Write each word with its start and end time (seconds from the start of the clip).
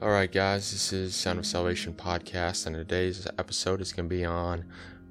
All 0.00 0.10
right, 0.10 0.30
guys, 0.30 0.70
this 0.70 0.92
is 0.92 1.16
Sound 1.16 1.40
of 1.40 1.46
Salvation 1.46 1.92
podcast, 1.92 2.66
and 2.66 2.76
today's 2.76 3.26
episode 3.36 3.80
is 3.80 3.92
going 3.92 4.08
to 4.08 4.14
be 4.14 4.24
on 4.24 4.64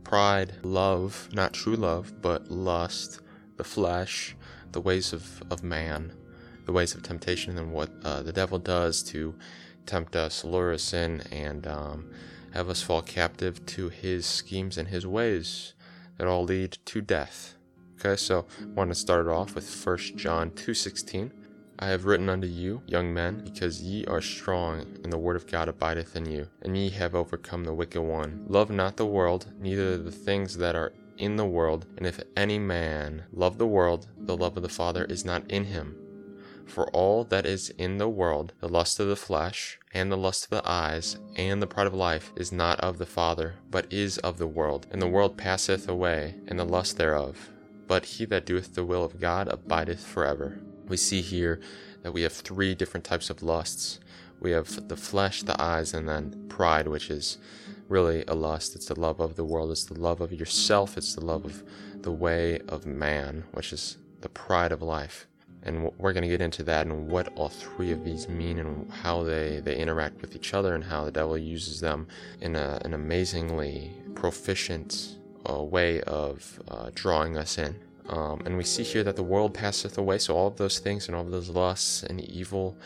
pride, 0.06 0.54
love, 0.64 1.28
not 1.34 1.52
true 1.52 1.76
love, 1.76 2.22
but 2.22 2.50
lust, 2.50 3.20
the 3.58 3.66
flesh, 3.66 4.38
the 4.72 4.80
ways 4.80 5.12
of, 5.12 5.44
of 5.52 5.62
man, 5.62 6.14
the 6.64 6.72
ways 6.72 6.96
of 6.96 7.04
temptation, 7.04 7.58
and 7.58 7.74
what 7.74 7.90
uh, 8.06 8.22
the 8.24 8.32
devil 8.32 8.60
does 8.60 9.04
to 9.04 9.36
tempt 9.86 10.16
us, 10.16 10.46
lure 10.46 10.72
us 10.72 10.94
in, 10.94 11.20
and 11.34 11.68
um, 11.68 12.10
have 12.54 12.70
us 12.70 12.82
fall 12.82 13.02
captive 13.02 13.66
to 13.66 13.90
his 13.90 14.26
schemes 14.26 14.78
and 14.78 14.88
his 14.88 15.06
ways 15.06 15.74
that 16.18 16.28
all 16.28 16.46
lead 16.46 16.78
to 16.86 17.02
death. 17.02 17.56
Okay, 18.00 18.16
so 18.16 18.46
I 18.62 18.66
want 18.68 18.92
to 18.92 18.96
start 18.96 19.28
off 19.28 19.54
with 19.54 19.70
1 19.86 19.98
John 20.16 20.52
2:16. 20.52 21.32
I 21.80 21.90
have 21.90 22.06
written 22.06 22.28
unto 22.28 22.48
you, 22.48 22.82
young 22.88 23.14
men, 23.14 23.42
because 23.44 23.84
ye 23.84 24.04
are 24.06 24.22
strong, 24.22 24.80
and 25.04 25.14
the 25.14 25.18
word 25.20 25.36
of 25.36 25.46
God 25.46 25.70
abideth 25.70 26.16
in 26.16 26.26
you, 26.26 26.48
and 26.64 26.76
ye 26.76 26.90
have 26.90 27.14
overcome 27.14 27.66
the 27.66 27.74
wicked 27.74 28.02
one. 28.02 28.46
Love 28.48 28.72
not 28.72 28.98
the 28.98 29.06
world, 29.06 29.54
neither 29.60 29.96
the 29.96 30.12
things 30.12 30.58
that 30.58 30.76
are 30.76 30.94
in 31.20 31.36
the 31.36 31.46
world, 31.46 31.86
and 31.96 32.08
if 32.08 32.20
any 32.36 32.58
man 32.58 33.26
love 33.32 33.60
the 33.60 33.68
world, 33.68 34.08
the 34.18 34.36
love 34.36 34.58
of 34.58 34.64
the 34.64 34.70
Father 34.70 35.06
is 35.06 35.24
not 35.24 35.50
in 35.52 35.66
him. 35.66 35.96
For 36.66 36.88
all 36.90 37.24
that 37.26 37.46
is 37.46 37.70
in 37.78 38.00
the 38.00 38.10
world, 38.10 38.54
the 38.60 38.68
lust 38.68 39.00
of 39.00 39.08
the 39.08 39.16
flesh, 39.16 39.78
and 39.94 40.12
the 40.12 40.18
lust 40.18 40.46
of 40.46 40.50
the 40.50 40.68
eyes, 40.68 41.18
and 41.36 41.62
the 41.62 41.68
pride 41.68 41.88
of 41.88 41.94
life, 41.94 42.34
is 42.36 42.52
not 42.52 42.80
of 42.80 42.98
the 42.98 43.06
Father, 43.06 43.54
but 43.70 43.86
is 43.94 44.18
of 44.20 44.40
the 44.40 44.48
world. 44.48 44.88
And 44.92 45.00
the 45.00 45.08
world 45.08 45.38
passeth 45.38 45.88
away, 45.88 46.38
and 46.48 46.58
the 46.58 46.66
lust 46.66 46.98
thereof. 46.98 47.52
But 47.88 48.06
he 48.06 48.26
that 48.26 48.48
doeth 48.48 48.74
the 48.74 48.84
will 48.84 49.04
of 49.04 49.22
God 49.22 49.48
abideth 49.48 50.04
forever 50.04 50.60
we 50.88 50.98
see 50.98 51.22
here 51.22 51.60
that 52.04 52.12
we 52.12 52.22
have 52.22 52.34
three 52.34 52.76
different 52.76 53.04
types 53.04 53.30
of 53.30 53.44
lusts. 53.44 54.00
We 54.40 54.52
have 54.52 54.88
the 54.88 54.98
flesh, 54.98 55.44
the 55.44 55.60
eyes, 55.62 55.94
and 55.94 56.08
then 56.08 56.46
pride, 56.48 56.88
which 56.88 57.10
is 57.10 57.38
really 57.90 58.24
a 58.28 58.36
lust. 58.36 58.76
It's 58.76 58.88
the 58.88 59.00
love 59.00 59.20
of 59.20 59.36
the 59.36 59.44
world, 59.44 59.72
it's 59.72 59.86
the 59.86 60.00
love 60.00 60.22
of 60.22 60.32
yourself, 60.32 60.98
it's 60.98 61.16
the 61.16 61.26
love 61.26 61.46
of 61.46 61.64
the 62.02 62.12
way 62.12 62.60
of 62.68 62.86
man, 62.86 63.46
which 63.54 63.74
is 63.74 63.98
the 64.22 64.30
pride 64.30 64.72
of 64.72 64.82
life. 64.82 65.28
And 65.64 65.92
we're 65.98 66.14
going 66.14 66.24
to 66.24 66.30
get 66.30 66.42
into 66.42 66.64
that 66.64 66.86
and 66.86 67.10
what 67.10 67.34
all 67.36 67.50
three 67.50 67.92
of 67.92 68.06
these 68.06 68.30
mean 68.30 68.60
and 68.60 68.92
how 68.92 69.24
they, 69.24 69.60
they 69.60 69.76
interact 69.76 70.22
with 70.22 70.36
each 70.36 70.54
other 70.54 70.76
and 70.76 70.84
how 70.84 71.04
the 71.04 71.12
devil 71.12 71.38
uses 71.38 71.82
them 71.82 72.08
in 72.40 72.56
a, 72.56 72.80
an 72.86 72.94
amazingly 72.94 73.92
proficient 74.16 75.18
uh, 75.50 75.62
way 75.62 76.02
of 76.02 76.62
uh, 76.68 76.90
drawing 76.94 77.38
us 77.38 77.58
in. 77.58 77.76
Um, 78.10 78.42
and 78.46 78.58
we 78.58 78.64
see 78.64 78.84
here 78.84 79.04
that 79.04 79.16
the 79.16 79.24
world 79.24 79.54
passeth 79.54 79.98
away, 79.98 80.18
so 80.18 80.36
all 80.36 80.48
of 80.48 80.58
those 80.58 80.80
things 80.80 81.08
and 81.08 81.16
all 81.16 81.24
of 81.24 81.32
those 81.32 81.50
lusts 81.50 82.04
and 82.04 82.22
evil 82.22 82.78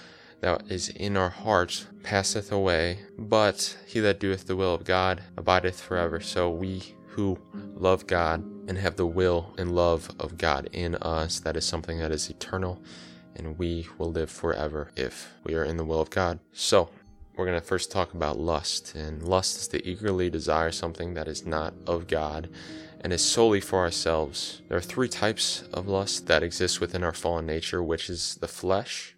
that 0.42 0.64
is 0.72 0.90
in 0.90 1.16
our 1.16 1.30
hearts 1.30 1.86
passeth 2.04 2.52
away. 2.52 3.00
But 3.18 3.78
he 3.88 4.00
that 4.00 4.20
doeth 4.20 4.48
the 4.48 4.56
will 4.56 4.74
of 4.74 4.84
God 4.84 5.24
abideth 5.38 5.80
forever. 5.80 6.20
So 6.20 6.50
we 6.50 6.96
who 7.12 7.38
love 7.76 8.08
God 8.08 8.44
and 8.68 8.78
have 8.78 8.96
the 8.96 9.06
will 9.06 9.54
and 9.58 9.76
love 9.76 10.10
of 10.20 10.38
God 10.38 10.70
in 10.72 10.96
us, 10.96 11.40
that 11.42 11.58
is 11.58 11.66
something 11.66 12.00
that 12.00 12.12
is 12.12 12.30
eternal, 12.30 12.82
and 13.36 13.58
we 13.60 13.88
will 13.98 14.12
live 14.12 14.30
forever 14.30 14.92
if 14.96 15.34
we 15.44 15.56
are 15.56 15.64
in 15.66 15.78
the 15.78 15.84
will 15.84 16.00
of 16.00 16.10
God. 16.10 16.40
So, 16.54 16.90
we're 17.36 17.46
going 17.46 17.60
to 17.60 17.66
first 17.66 17.92
talk 17.92 18.14
about 18.14 18.38
lust. 18.38 18.94
And 18.94 19.24
lust 19.24 19.58
is 19.58 19.68
to 19.70 19.88
eagerly 19.88 20.30
desire 20.30 20.72
something 20.72 21.14
that 21.14 21.28
is 21.28 21.46
not 21.46 21.74
of 21.88 22.08
God 22.08 22.50
and 23.02 23.12
is 23.12 23.24
solely 23.24 23.60
for 23.60 23.80
ourselves. 23.80 24.62
There 24.68 24.78
are 24.78 24.82
three 24.82 25.10
types 25.10 25.64
of 25.74 25.88
lust 25.88 26.28
that 26.28 26.44
exist 26.44 26.80
within 26.80 27.04
our 27.04 27.14
fallen 27.14 27.46
nature, 27.46 27.84
which 27.84 28.10
is 28.10 28.36
the 28.36 28.48
flesh. 28.48 29.16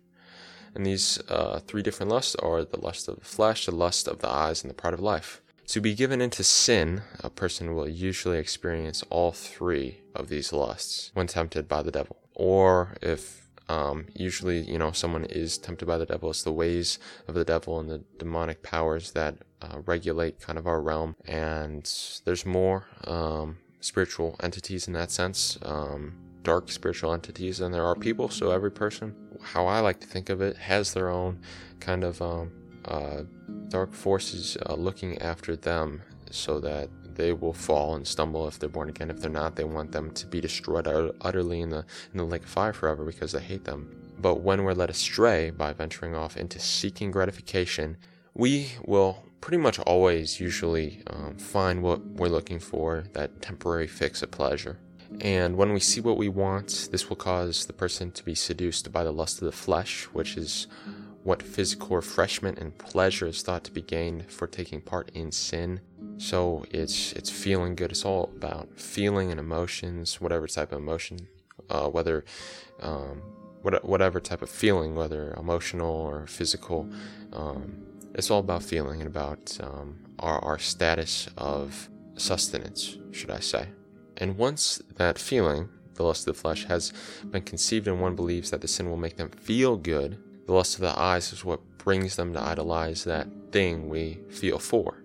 And 0.73 0.86
these 0.86 1.22
uh, 1.30 1.59
three 1.59 1.84
different 1.84 2.12
lusts 2.12 2.36
are 2.36 2.64
the 2.64 2.80
lust 2.80 3.08
of 3.08 3.20
the 3.20 3.25
flesh, 3.25 3.66
the 3.66 3.75
lust 3.75 4.08
of 4.08 4.20
the 4.20 4.30
eyes, 4.30 4.64
and 4.64 4.70
the 4.70 4.75
pride 4.75 4.94
of 4.94 5.00
life. 5.00 5.42
To 5.67 5.81
be 5.81 5.94
given 5.94 6.22
into 6.22 6.44
sin, 6.44 7.03
a 7.23 7.30
person 7.30 7.75
will 7.75 7.88
usually 7.88 8.38
experience 8.38 9.03
all 9.09 9.31
three 9.31 10.02
of 10.16 10.30
these 10.30 10.52
lusts 10.52 11.12
when 11.13 11.28
tempted 11.28 11.68
by 11.68 11.84
the 11.84 11.91
devil. 11.91 12.18
Or 12.36 12.96
if 13.02 13.50
um, 13.69 14.07
usually, 14.13 14.62
you 14.62 14.78
know, 14.78 14.91
someone 14.91 15.25
is 15.25 15.57
tempted 15.57 15.86
by 15.86 15.97
the 15.97 16.06
devil, 16.06 16.30
it's 16.30 16.44
the 16.44 16.52
ways 16.52 17.00
of 17.28 17.36
the 17.36 17.46
devil 17.46 17.80
and 17.80 17.90
the 17.90 18.03
demonic 18.18 18.62
powers 18.62 19.12
that 19.12 19.38
uh, 19.62 19.80
regulate 19.86 20.41
kind 20.41 20.57
of 20.59 20.68
our 20.68 20.81
realm. 20.81 21.16
And 21.25 21.90
there's 22.25 22.46
more. 22.46 22.86
Um, 23.06 23.57
spiritual 23.83 24.35
entities 24.41 24.88
in 24.88 24.94
that 24.94 25.11
sense, 25.11 25.57
um, 25.63 26.13
dark 26.44 26.71
spiritual 26.71 27.13
entities, 27.13 27.59
and 27.59 27.73
there 27.73 27.85
are 27.85 27.95
people. 27.95 28.29
So 28.29 28.51
every 28.51 28.71
person, 28.71 29.13
how 29.41 29.67
I 29.67 29.79
like 29.79 29.99
to 29.99 30.07
think 30.07 30.29
of 30.29 30.41
it, 30.41 30.55
has 30.57 30.94
their 30.94 31.09
own 31.09 31.39
kind 31.79 32.03
of 32.03 32.21
um, 32.21 32.51
uh, 32.85 33.23
dark 33.67 33.94
forces 33.94 34.57
uh, 34.66 34.75
looking 34.75 35.21
after 35.21 35.55
them, 35.55 36.01
so 36.31 36.59
that 36.61 36.89
they 37.16 37.33
will 37.33 37.53
fall 37.53 37.95
and 37.95 38.07
stumble 38.07 38.47
if 38.47 38.57
they're 38.57 38.69
born 38.69 38.89
again. 38.89 39.11
If 39.11 39.19
they're 39.19 39.29
not, 39.29 39.55
they 39.55 39.66
want 39.66 39.91
them 39.91 40.11
to 40.11 40.25
be 40.27 40.41
destroyed 40.41 40.88
utterly 41.21 41.61
in 41.61 41.69
the 41.69 41.85
in 42.11 42.17
the 42.17 42.23
lake 42.23 42.44
of 42.44 42.50
fire 42.50 42.73
forever 42.73 43.03
because 43.03 43.33
they 43.33 43.41
hate 43.41 43.65
them. 43.65 44.00
But 44.19 44.41
when 44.41 44.63
we're 44.63 44.73
led 44.73 44.89
astray 44.89 45.50
by 45.50 45.73
venturing 45.73 46.15
off 46.15 46.38
into 46.38 46.59
seeking 46.59 47.11
gratification, 47.11 47.97
we 48.33 48.71
will 48.85 49.23
pretty 49.44 49.58
much 49.58 49.78
always 49.80 50.40
usually 50.40 51.02
um, 51.08 51.36
find 51.36 51.84
what 51.84 52.00
we're 52.06 52.30
looking 52.30 52.59
for 52.59 53.04
that 53.12 53.42
temporary 53.42 53.88
fix 53.88 54.24
of 54.24 54.31
pleasure. 54.31 54.78
And 55.20 55.58
when 55.58 55.74
we 55.74 55.81
see 55.81 56.00
what 56.00 56.16
we 56.16 56.30
want, 56.30 56.88
this 56.94 57.09
will 57.09 57.18
cause 57.18 57.66
the 57.66 57.74
person 57.74 58.09
to 58.12 58.24
be 58.24 58.36
seduced 58.36 58.90
by 58.94 59.04
the 59.04 59.12
lust 59.12 59.42
of 59.42 59.46
the 59.46 59.52
flesh, 59.52 60.06
which 60.14 60.38
is 60.38 60.68
what 61.24 61.44
physical 61.44 61.98
refreshment 61.98 62.58
and 62.58 62.78
pleasure 62.78 63.28
is 63.28 63.42
thought 63.42 63.66
to 63.66 63.72
be 63.72 63.81
gained 63.81 64.31
for 64.31 64.48
taking 64.48 64.80
part 64.80 65.12
in 65.14 65.30
sin. 65.30 65.81
So 66.16 66.64
it's 66.72 67.12
it's 67.12 67.30
feeling 67.30 67.75
good. 67.75 67.92
It's 67.92 68.06
all 68.06 68.31
about 68.38 68.70
feeling 68.80 69.30
and 69.30 69.42
emotions, 69.42 70.22
whatever 70.22 70.48
type 70.48 70.72
of 70.72 70.80
emotion, 70.80 71.28
uh, 71.70 71.90
whether 71.90 72.24
um, 72.80 73.22
whatever 73.62 74.22
type 74.22 74.42
of 74.42 74.50
feeling, 74.50 74.96
whether 74.96 75.34
emotional 75.34 75.94
or 75.94 76.28
physical. 76.28 76.90
Um, 77.34 77.93
it's 78.13 78.29
all 78.29 78.40
about 78.40 78.63
feeling 78.63 79.01
and 79.01 79.07
about 79.07 79.57
um, 79.62 80.00
our, 80.19 80.40
our 80.44 80.59
status 80.59 81.29
of 81.38 81.90
sustenance, 82.16 82.97
should 83.12 83.31
I 83.31 83.40
say. 83.40 83.68
And 84.18 84.38
once 84.38 84.81
that 84.96 85.18
feeling, 85.18 85.69
the 85.96 86.03
lust 86.03 86.28
of 86.28 86.35
the 86.35 86.41
flesh, 86.41 86.66
has 86.66 86.94
been 87.25 87.41
conceived 87.41 87.88
and 87.88 88.01
one 88.01 88.16
believes 88.16 88.51
that 88.51 88.62
the 88.62 88.68
sin 88.68 88.90
will 88.90 88.97
make 88.97 89.18
them 89.18 89.29
feel 89.29 89.78
good, 89.78 90.18
the 90.46 90.53
lust 90.53 90.75
of 90.75 90.81
the 90.81 91.00
eyes 91.00 91.34
is 91.34 91.46
what 91.46 91.62
brings 91.78 92.16
them 92.16 92.34
to 92.34 92.41
idolize 92.41 93.03
that 93.03 93.28
thing 93.51 93.90
we 93.90 94.19
feel 94.30 94.59
for. 94.59 95.03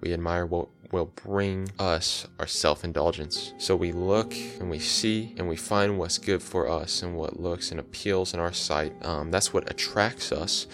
We 0.00 0.12
admire 0.12 0.46
what 0.46 0.68
will 0.92 1.06
bring 1.06 1.70
us 1.78 2.26
our 2.38 2.46
self 2.46 2.84
indulgence. 2.84 3.52
So 3.58 3.76
we 3.76 3.92
look 3.92 4.34
and 4.58 4.70
we 4.70 4.78
see 4.78 5.34
and 5.36 5.48
we 5.48 5.56
find 5.56 5.98
what's 5.98 6.18
good 6.18 6.42
for 6.42 6.68
us 6.68 7.02
and 7.02 7.16
what 7.16 7.40
looks 7.40 7.70
and 7.70 7.80
appeals 7.80 8.32
in 8.32 8.40
our 8.40 8.52
sight. 8.52 8.94
Um, 9.02 9.30
that's 9.30 9.52
what 9.52 9.70
attracts 9.70 10.32
us 10.32 10.66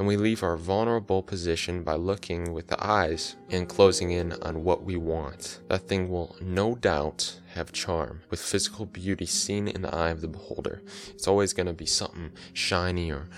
and 0.00 0.06
we 0.06 0.16
leave 0.16 0.42
our 0.42 0.56
vulnerable 0.56 1.22
position 1.22 1.82
by 1.82 1.94
looking 1.94 2.54
with 2.54 2.68
the 2.68 2.82
eyes 2.82 3.36
and 3.50 3.68
closing 3.68 4.12
in 4.12 4.32
on 4.40 4.64
what 4.64 4.82
we 4.82 4.96
want. 4.96 5.60
That 5.68 5.88
thing 5.88 6.08
will 6.08 6.34
no 6.40 6.74
doubt 6.74 7.38
have 7.52 7.70
charm, 7.70 8.22
with 8.30 8.40
physical 8.40 8.86
beauty 8.86 9.26
seen 9.26 9.68
in 9.68 9.82
the 9.82 9.94
eye 9.94 10.08
of 10.08 10.22
the 10.22 10.28
beholder. 10.28 10.80
It's 11.10 11.28
always 11.28 11.52
going 11.52 11.66
to 11.66 11.74
be 11.74 11.84
something 11.84 12.32
shiny 12.54 13.12
or, 13.12 13.28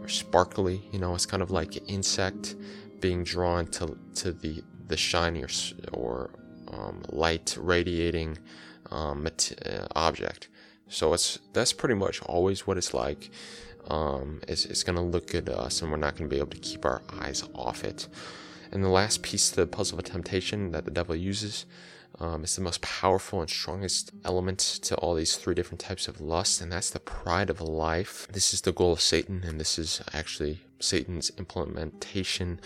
or 0.00 0.08
sparkly, 0.08 0.82
you 0.90 0.98
know, 0.98 1.14
it's 1.14 1.24
kind 1.24 1.40
of 1.40 1.52
like 1.52 1.76
an 1.76 1.86
insect 1.86 2.56
being 2.98 3.22
drawn 3.22 3.68
to, 3.68 3.96
to 4.16 4.32
the, 4.32 4.64
the 4.88 4.96
shiny 4.96 5.44
or, 5.44 5.48
or 5.92 6.30
um, 6.72 7.04
light 7.10 7.56
radiating 7.60 8.38
um, 8.90 9.28
object. 9.94 10.48
So 10.88 11.14
it's 11.14 11.38
that's 11.54 11.72
pretty 11.72 11.94
much 11.94 12.20
always 12.22 12.66
what 12.66 12.76
it's 12.76 12.92
like 12.92 13.30
um, 13.88 14.40
it's, 14.48 14.64
it's 14.64 14.82
going 14.82 14.96
to 14.96 15.02
look 15.02 15.28
to 15.28 15.58
us 15.58 15.82
and 15.82 15.90
we're 15.90 15.96
not 15.96 16.16
going 16.16 16.28
to 16.28 16.34
be 16.34 16.38
able 16.40 16.50
to 16.50 16.58
keep 16.58 16.84
our 16.84 17.02
eyes 17.20 17.44
off 17.54 17.84
it. 17.84 18.08
And 18.70 18.82
the 18.82 18.88
last 18.88 19.22
piece 19.22 19.50
of 19.50 19.56
the 19.56 19.66
puzzle 19.66 19.98
of 19.98 20.04
temptation 20.04 20.70
that 20.72 20.84
the 20.84 20.90
devil 20.90 21.14
uses 21.14 21.66
um, 22.18 22.44
is 22.44 22.56
the 22.56 22.62
most 22.62 22.80
powerful 22.80 23.40
and 23.40 23.50
strongest 23.50 24.12
element 24.24 24.58
to 24.58 24.94
all 24.96 25.14
these 25.14 25.36
three 25.36 25.54
different 25.54 25.80
types 25.80 26.08
of 26.08 26.20
lust, 26.20 26.60
and 26.60 26.70
that's 26.70 26.90
the 26.90 27.00
pride 27.00 27.50
of 27.50 27.60
life. 27.60 28.26
This 28.30 28.54
is 28.54 28.60
the 28.60 28.72
goal 28.72 28.92
of 28.92 29.00
Satan, 29.00 29.42
and 29.44 29.58
this 29.58 29.78
is 29.78 30.02
actually 30.12 30.60
Satan's 30.78 31.30
implementation 31.38 32.60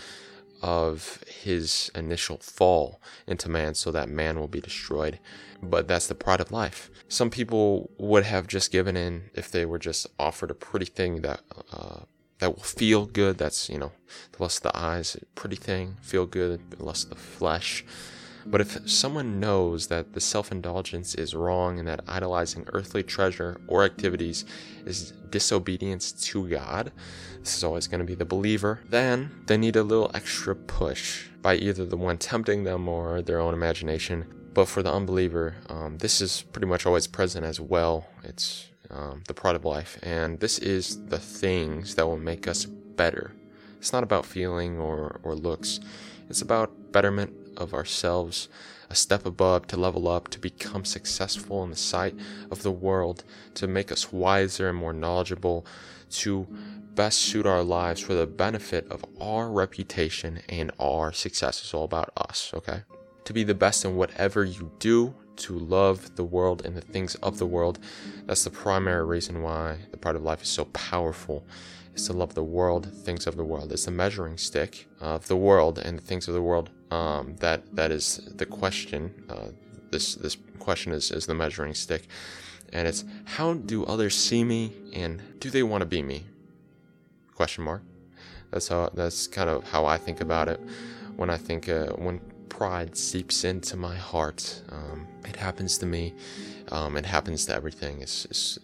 of 0.61 1.23
his 1.27 1.91
initial 1.95 2.37
fall 2.37 3.01
into 3.25 3.49
man 3.49 3.73
so 3.75 3.91
that 3.91 4.09
man 4.09 4.39
will 4.39 4.47
be 4.47 4.61
destroyed. 4.61 5.19
But 5.61 5.87
that's 5.87 6.07
the 6.07 6.15
pride 6.15 6.41
of 6.41 6.51
life. 6.51 6.89
Some 7.07 7.29
people 7.29 7.89
would 7.97 8.23
have 8.25 8.47
just 8.47 8.71
given 8.71 8.95
in 8.95 9.29
if 9.33 9.49
they 9.51 9.65
were 9.65 9.79
just 9.79 10.07
offered 10.19 10.51
a 10.51 10.55
pretty 10.55 10.85
thing 10.85 11.21
that 11.21 11.41
uh, 11.71 12.01
that 12.39 12.55
will 12.55 12.63
feel 12.63 13.05
good. 13.05 13.37
That's 13.37 13.69
you 13.69 13.79
know 13.79 13.91
the 14.33 14.43
lust 14.43 14.65
of 14.65 14.71
the 14.71 14.79
eyes, 14.79 15.17
pretty 15.35 15.55
thing, 15.55 15.97
feel 16.01 16.25
good. 16.25 16.71
The 16.71 16.83
lust 16.83 17.05
of 17.05 17.09
the 17.11 17.15
flesh, 17.15 17.83
But 18.49 18.61
if 18.61 18.89
someone 18.89 19.41
knows 19.41 19.87
that 19.87 20.13
the 20.13 20.21
self 20.21 20.51
indulgence 20.51 21.15
is 21.15 21.35
wrong 21.35 21.79
and 21.79 21.87
that 21.87 22.01
idolizing 22.07 22.65
earthly 22.73 23.03
treasure 23.03 23.59
or 23.67 23.83
activities 23.83 24.45
is 24.85 25.11
disobedience 25.29 26.13
to 26.13 26.47
God, 26.47 26.93
this 27.39 27.57
is 27.57 27.63
always 27.63 27.87
going 27.87 27.99
to 27.99 28.05
be 28.05 28.15
the 28.15 28.25
believer, 28.25 28.79
then 28.89 29.31
they 29.47 29.57
need 29.57 29.75
a 29.75 29.83
little 29.83 30.11
extra 30.13 30.55
push 30.55 31.27
by 31.41 31.55
either 31.55 31.85
the 31.85 31.97
one 31.97 32.17
tempting 32.17 32.63
them 32.63 32.87
or 32.87 33.21
their 33.21 33.39
own 33.39 33.53
imagination. 33.53 34.25
But 34.53 34.67
for 34.67 34.81
the 34.81 34.91
unbeliever, 34.93 35.55
um, 35.69 35.97
this 35.97 36.21
is 36.21 36.41
pretty 36.41 36.67
much 36.67 36.85
always 36.85 37.05
present 37.05 37.45
as 37.45 37.59
well. 37.59 38.07
It's 38.23 38.69
um, 38.89 39.23
the 39.27 39.33
pride 39.33 39.55
of 39.55 39.65
life. 39.65 39.99
And 40.01 40.39
this 40.39 40.57
is 40.59 41.05
the 41.07 41.19
things 41.19 41.95
that 41.95 42.07
will 42.07 42.17
make 42.17 42.47
us 42.47 42.65
better. 42.65 43.33
It's 43.77 43.93
not 43.93 44.03
about 44.03 44.25
feeling 44.25 44.79
or, 44.79 45.19
or 45.23 45.35
looks, 45.35 45.79
it's 46.29 46.41
about 46.41 46.91
betterment 46.91 47.33
of 47.57 47.73
ourselves, 47.73 48.49
a 48.89 48.95
step 48.95 49.25
above 49.25 49.67
to 49.67 49.77
level 49.77 50.07
up, 50.07 50.29
to 50.29 50.39
become 50.39 50.85
successful 50.85 51.63
in 51.63 51.69
the 51.69 51.75
sight 51.75 52.15
of 52.51 52.63
the 52.63 52.71
world, 52.71 53.23
to 53.55 53.67
make 53.67 53.91
us 53.91 54.11
wiser 54.11 54.69
and 54.69 54.77
more 54.77 54.93
knowledgeable, 54.93 55.65
to 56.09 56.47
best 56.95 57.19
suit 57.19 57.45
our 57.45 57.63
lives 57.63 58.01
for 58.01 58.13
the 58.13 58.25
benefit 58.25 58.87
of 58.89 59.05
our 59.21 59.51
reputation 59.51 60.39
and 60.49 60.71
our 60.79 61.11
success. 61.11 61.61
It's 61.61 61.73
all 61.73 61.83
about 61.83 62.11
us, 62.17 62.51
okay? 62.53 62.83
To 63.25 63.33
be 63.33 63.43
the 63.43 63.53
best 63.53 63.85
in 63.85 63.95
whatever 63.95 64.43
you 64.43 64.71
do, 64.79 65.13
to 65.37 65.59
love 65.59 66.15
the 66.15 66.23
world 66.23 66.65
and 66.65 66.75
the 66.75 66.81
things 66.81 67.15
of 67.15 67.37
the 67.37 67.45
world. 67.45 67.79
That's 68.25 68.43
the 68.43 68.49
primary 68.49 69.05
reason 69.05 69.43
why 69.43 69.77
the 69.91 69.97
Pride 69.97 70.15
of 70.15 70.23
Life 70.23 70.41
is 70.41 70.49
so 70.49 70.65
powerful. 70.65 71.45
Is 71.97 72.05
to 72.07 72.13
love 72.13 72.35
the 72.35 72.43
world, 72.43 72.93
things 72.93 73.25
of 73.25 73.35
the 73.37 73.43
world. 73.43 73.71
It's 73.71 73.85
the 73.85 73.91
measuring 73.91 74.37
stick 74.37 74.87
of 75.01 75.27
the 75.27 75.35
world 75.35 75.79
and 75.79 75.97
the 75.97 76.01
things 76.03 76.27
of 76.27 76.35
the 76.35 76.41
world. 76.43 76.69
Um, 76.91 77.35
that 77.37 77.75
that 77.75 77.91
is 77.91 78.29
the 78.35 78.45
question. 78.45 79.11
Uh, 79.27 79.47
this 79.89 80.13
this 80.13 80.37
question 80.59 80.91
is, 80.91 81.09
is 81.09 81.25
the 81.25 81.33
measuring 81.33 81.73
stick, 81.73 82.07
and 82.71 82.87
it's 82.87 83.03
how 83.25 83.55
do 83.55 83.83
others 83.85 84.15
see 84.15 84.43
me 84.43 84.73
and 84.93 85.21
do 85.39 85.49
they 85.49 85.63
want 85.63 85.81
to 85.81 85.87
be 85.87 86.03
me? 86.03 86.25
Question 87.33 87.63
mark. 87.63 87.81
That's 88.51 88.67
how 88.67 88.89
that's 88.93 89.25
kind 89.25 89.49
of 89.49 89.63
how 89.63 89.85
I 89.85 89.97
think 89.97 90.21
about 90.21 90.49
it 90.49 90.61
when 91.15 91.31
I 91.31 91.37
think 91.37 91.67
uh, 91.67 91.87
when 91.93 92.19
pride 92.47 92.95
seeps 92.95 93.43
into 93.43 93.75
my 93.75 93.95
heart. 93.95 94.61
Um, 94.69 95.07
it 95.25 95.35
happens 95.35 95.79
to 95.79 95.87
me. 95.87 96.13
Um, 96.71 96.95
it 96.95 97.05
happens 97.05 97.45
to 97.47 97.55
everything. 97.55 98.01
It's, 98.01 98.25
it's, 98.25 98.59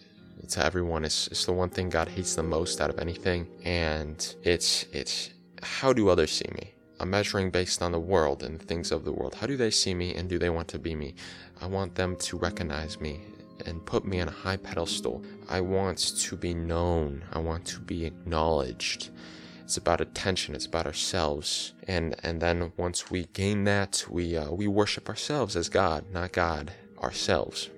to 0.49 0.65
everyone. 0.65 1.05
It's, 1.05 1.27
it's 1.27 1.45
the 1.45 1.53
one 1.53 1.69
thing 1.69 1.89
God 1.89 2.07
hates 2.07 2.35
the 2.35 2.43
most 2.43 2.81
out 2.81 2.89
of 2.89 2.99
anything, 2.99 3.47
and 3.63 4.35
it's 4.43 4.85
it's 4.91 5.31
how 5.61 5.93
do 5.93 6.09
others 6.09 6.31
see 6.31 6.49
me? 6.53 6.73
I'm 6.99 7.09
measuring 7.09 7.49
based 7.49 7.81
on 7.81 7.91
the 7.91 7.99
world 7.99 8.43
and 8.43 8.61
things 8.61 8.91
of 8.91 9.03
the 9.03 9.11
world. 9.11 9.35
How 9.35 9.47
do 9.47 9.57
they 9.57 9.71
see 9.71 9.93
me, 9.93 10.15
and 10.15 10.29
do 10.29 10.37
they 10.37 10.49
want 10.49 10.67
to 10.69 10.79
be 10.79 10.95
me? 10.95 11.15
I 11.61 11.67
want 11.67 11.95
them 11.95 12.15
to 12.17 12.37
recognize 12.37 12.99
me 12.99 13.21
and 13.65 13.85
put 13.85 14.05
me 14.05 14.19
on 14.19 14.27
a 14.27 14.31
high 14.31 14.57
pedestal. 14.57 15.23
I 15.49 15.61
want 15.61 15.97
to 16.17 16.35
be 16.35 16.53
known. 16.53 17.23
I 17.31 17.39
want 17.39 17.65
to 17.67 17.79
be 17.79 18.05
acknowledged. 18.05 19.09
It's 19.63 19.77
about 19.77 20.01
attention. 20.01 20.55
It's 20.55 20.65
about 20.65 20.85
ourselves. 20.85 21.73
And 21.87 22.15
and 22.23 22.41
then 22.41 22.73
once 22.77 23.09
we 23.09 23.25
gain 23.33 23.63
that, 23.65 24.05
we 24.09 24.35
uh, 24.37 24.51
we 24.51 24.67
worship 24.67 25.09
ourselves 25.09 25.55
as 25.55 25.69
God, 25.69 26.05
not 26.11 26.31
God 26.33 26.73
ourselves. 27.01 27.69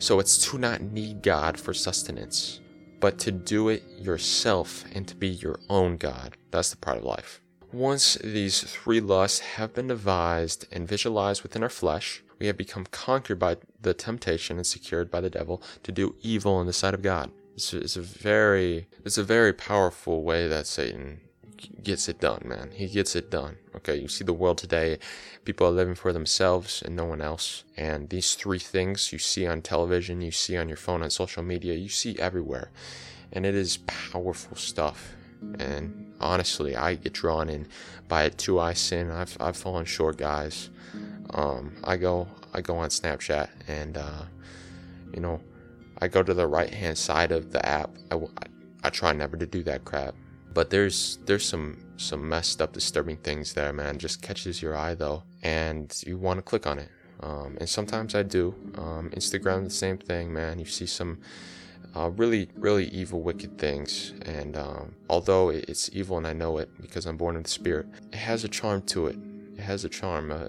So 0.00 0.20
it's 0.20 0.38
to 0.46 0.58
not 0.58 0.80
need 0.80 1.22
God 1.22 1.58
for 1.58 1.74
sustenance, 1.74 2.60
but 3.00 3.18
to 3.20 3.32
do 3.32 3.68
it 3.68 3.82
yourself 3.98 4.84
and 4.94 5.06
to 5.08 5.16
be 5.16 5.28
your 5.28 5.58
own 5.68 5.96
God. 5.96 6.36
That's 6.50 6.70
the 6.70 6.76
pride 6.76 6.98
of 6.98 7.04
life. 7.04 7.40
Once 7.72 8.14
these 8.22 8.62
three 8.62 9.00
lusts 9.00 9.40
have 9.40 9.74
been 9.74 9.88
devised 9.88 10.66
and 10.72 10.88
visualized 10.88 11.42
within 11.42 11.62
our 11.62 11.68
flesh, 11.68 12.22
we 12.38 12.46
have 12.46 12.56
become 12.56 12.86
conquered 12.86 13.38
by 13.38 13.56
the 13.80 13.92
temptation 13.92 14.56
and 14.56 14.66
secured 14.66 15.10
by 15.10 15.20
the 15.20 15.30
devil 15.30 15.62
to 15.82 15.92
do 15.92 16.14
evil 16.22 16.60
in 16.60 16.66
the 16.66 16.72
sight 16.72 16.94
of 16.94 17.02
God. 17.02 17.30
It's, 17.54 17.74
it's 17.74 17.96
a 17.96 18.02
very, 18.02 18.86
it's 19.04 19.18
a 19.18 19.24
very 19.24 19.52
powerful 19.52 20.22
way 20.22 20.46
that 20.46 20.66
Satan 20.66 21.20
gets 21.82 22.08
it 22.08 22.20
done, 22.20 22.42
man. 22.44 22.70
He 22.74 22.88
gets 22.88 23.16
it 23.16 23.30
done. 23.30 23.56
Okay, 23.76 23.96
you 23.96 24.08
see 24.08 24.24
the 24.24 24.32
world 24.32 24.58
today, 24.58 24.98
people 25.44 25.66
are 25.66 25.70
living 25.70 25.94
for 25.94 26.12
themselves 26.12 26.82
and 26.82 26.96
no 26.96 27.04
one 27.04 27.20
else. 27.20 27.64
And 27.76 28.08
these 28.08 28.34
three 28.34 28.58
things 28.58 29.12
you 29.12 29.18
see 29.18 29.46
on 29.46 29.62
television, 29.62 30.20
you 30.20 30.30
see 30.30 30.56
on 30.56 30.68
your 30.68 30.76
phone, 30.76 31.02
on 31.02 31.10
social 31.10 31.42
media, 31.42 31.74
you 31.74 31.88
see 31.88 32.18
everywhere. 32.18 32.70
And 33.32 33.44
it 33.46 33.54
is 33.54 33.78
powerful 33.86 34.56
stuff. 34.56 35.14
And 35.58 36.12
honestly, 36.20 36.76
I 36.76 36.94
get 36.94 37.12
drawn 37.12 37.48
in 37.48 37.68
by 38.08 38.24
it 38.24 38.38
too. 38.38 38.58
I 38.58 38.72
sin. 38.72 39.10
I've, 39.10 39.36
I've 39.40 39.56
fallen 39.56 39.84
short, 39.84 40.16
guys. 40.16 40.70
Um, 41.30 41.74
I 41.84 41.96
go 41.96 42.26
I 42.54 42.62
go 42.62 42.78
on 42.78 42.88
Snapchat 42.88 43.48
and 43.68 43.98
uh, 43.98 44.22
you 45.12 45.20
know 45.20 45.40
I 46.00 46.08
go 46.08 46.22
to 46.22 46.32
the 46.32 46.46
right 46.46 46.72
hand 46.72 46.96
side 46.96 47.32
of 47.32 47.52
the 47.52 47.64
app. 47.66 47.90
I, 48.10 48.16
I, 48.16 48.46
I 48.84 48.90
try 48.90 49.12
never 49.12 49.36
to 49.36 49.46
do 49.46 49.62
that 49.64 49.84
crap 49.84 50.14
but 50.54 50.70
there's 50.70 51.18
there's 51.26 51.46
some 51.46 51.78
some 51.96 52.28
messed 52.28 52.62
up, 52.62 52.72
disturbing 52.72 53.16
things 53.18 53.54
there, 53.54 53.72
man. 53.72 53.98
Just 53.98 54.22
catches 54.22 54.62
your 54.62 54.76
eye 54.76 54.94
though, 54.94 55.22
and 55.42 56.02
you 56.06 56.16
want 56.16 56.38
to 56.38 56.42
click 56.42 56.66
on 56.66 56.78
it. 56.78 56.88
Um, 57.20 57.56
and 57.60 57.68
sometimes 57.68 58.14
I 58.14 58.22
do. 58.22 58.54
Um, 58.76 59.10
Instagram, 59.10 59.64
the 59.64 59.70
same 59.70 59.98
thing, 59.98 60.32
man. 60.32 60.58
You 60.58 60.64
see 60.64 60.86
some 60.86 61.18
uh, 61.96 62.10
really, 62.10 62.48
really 62.56 62.86
evil, 62.88 63.22
wicked 63.22 63.58
things. 63.58 64.14
And 64.22 64.56
um, 64.56 64.94
although 65.08 65.48
it's 65.50 65.90
evil 65.92 66.16
and 66.16 66.26
I 66.26 66.32
know 66.32 66.58
it 66.58 66.70
because 66.80 67.06
I'm 67.06 67.16
born 67.16 67.36
of 67.36 67.44
the 67.44 67.50
Spirit, 67.50 67.86
it 68.12 68.18
has 68.18 68.44
a 68.44 68.48
charm 68.48 68.82
to 68.82 69.06
it. 69.06 69.16
It 69.56 69.62
has 69.62 69.84
a 69.84 69.88
charm, 69.88 70.30
uh, 70.30 70.48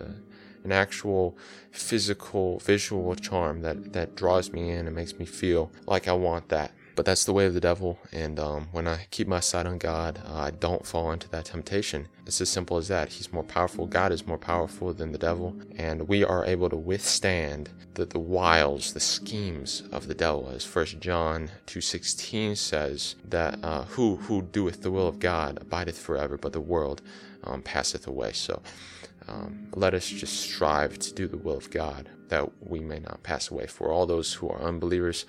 an 0.63 0.72
actual 0.72 1.38
physical, 1.72 2.60
visual 2.60 3.16
charm 3.16 3.62
that, 3.62 3.94
that 3.94 4.16
draws 4.16 4.51
me 4.51 4.69
in 4.69 4.86
and 4.86 4.96
makes 4.96 5.18
me 5.18 5.25
feel 5.25 5.72
like 5.88 6.07
I 6.07 6.13
want 6.13 6.50
that. 6.50 6.72
But 7.00 7.06
that's 7.06 7.24
the 7.24 7.31
way 7.31 7.46
of 7.46 7.54
the 7.54 7.62
devil. 7.62 7.98
And 8.12 8.38
um, 8.42 8.68
when 8.74 8.86
I 8.86 9.07
keep 9.10 9.25
my 9.25 9.40
sight 9.40 9.66
on 9.66 9.78
God, 9.78 10.22
uh, 10.28 10.36
I 10.36 10.51
don't 10.51 10.86
fall 10.86 11.13
into 11.13 11.30
that 11.30 11.46
temptation. 11.46 12.10
It's 12.25 12.42
as 12.42 12.50
simple 12.50 12.75
as 12.75 12.90
that. 12.90 13.07
He's 13.07 13.31
more 13.31 13.46
powerful. 13.46 13.86
God 13.86 14.12
is 14.12 14.28
more 14.28 14.38
powerful 14.38 14.94
than 14.94 15.13
the 15.13 15.18
devil. 15.18 15.56
And 15.78 16.10
we 16.10 16.25
are 16.25 16.44
able 16.44 16.69
to 16.69 16.75
withstand 16.75 17.69
the, 17.94 18.04
the 18.04 18.19
wiles, 18.19 18.92
the 18.92 19.00
schemes 19.00 19.84
of 19.94 20.10
the 20.10 20.13
devil. 20.13 20.51
As 20.54 20.66
First 20.66 21.00
John 21.00 21.50
2.16 21.68 22.57
says, 22.57 23.16
that 23.24 23.57
uh, 23.63 23.86
who, 23.86 24.18
who 24.18 24.42
doeth 24.42 24.81
the 24.81 24.92
will 24.92 25.07
of 25.07 25.19
God 25.19 25.57
abideth 25.62 25.98
forever, 25.98 26.38
but 26.38 26.51
the 26.51 26.60
world 26.60 27.01
um, 27.46 27.62
passeth 27.62 28.07
away. 28.07 28.34
So 28.34 28.62
um, 29.30 29.69
let 29.74 29.94
us 29.94 30.06
just 30.06 30.38
strive 30.42 31.00
to 31.00 31.13
do 31.13 31.30
the 31.30 31.38
will 31.38 31.56
of 31.56 31.72
God 31.72 32.10
that 32.29 32.49
we 32.61 32.79
may 32.79 32.99
not 32.99 33.23
pass 33.23 33.51
away. 33.51 33.67
For 33.67 33.91
all 33.91 34.05
those 34.05 34.33
who 34.33 34.49
are 34.49 34.61
unbelievers, 34.61 35.25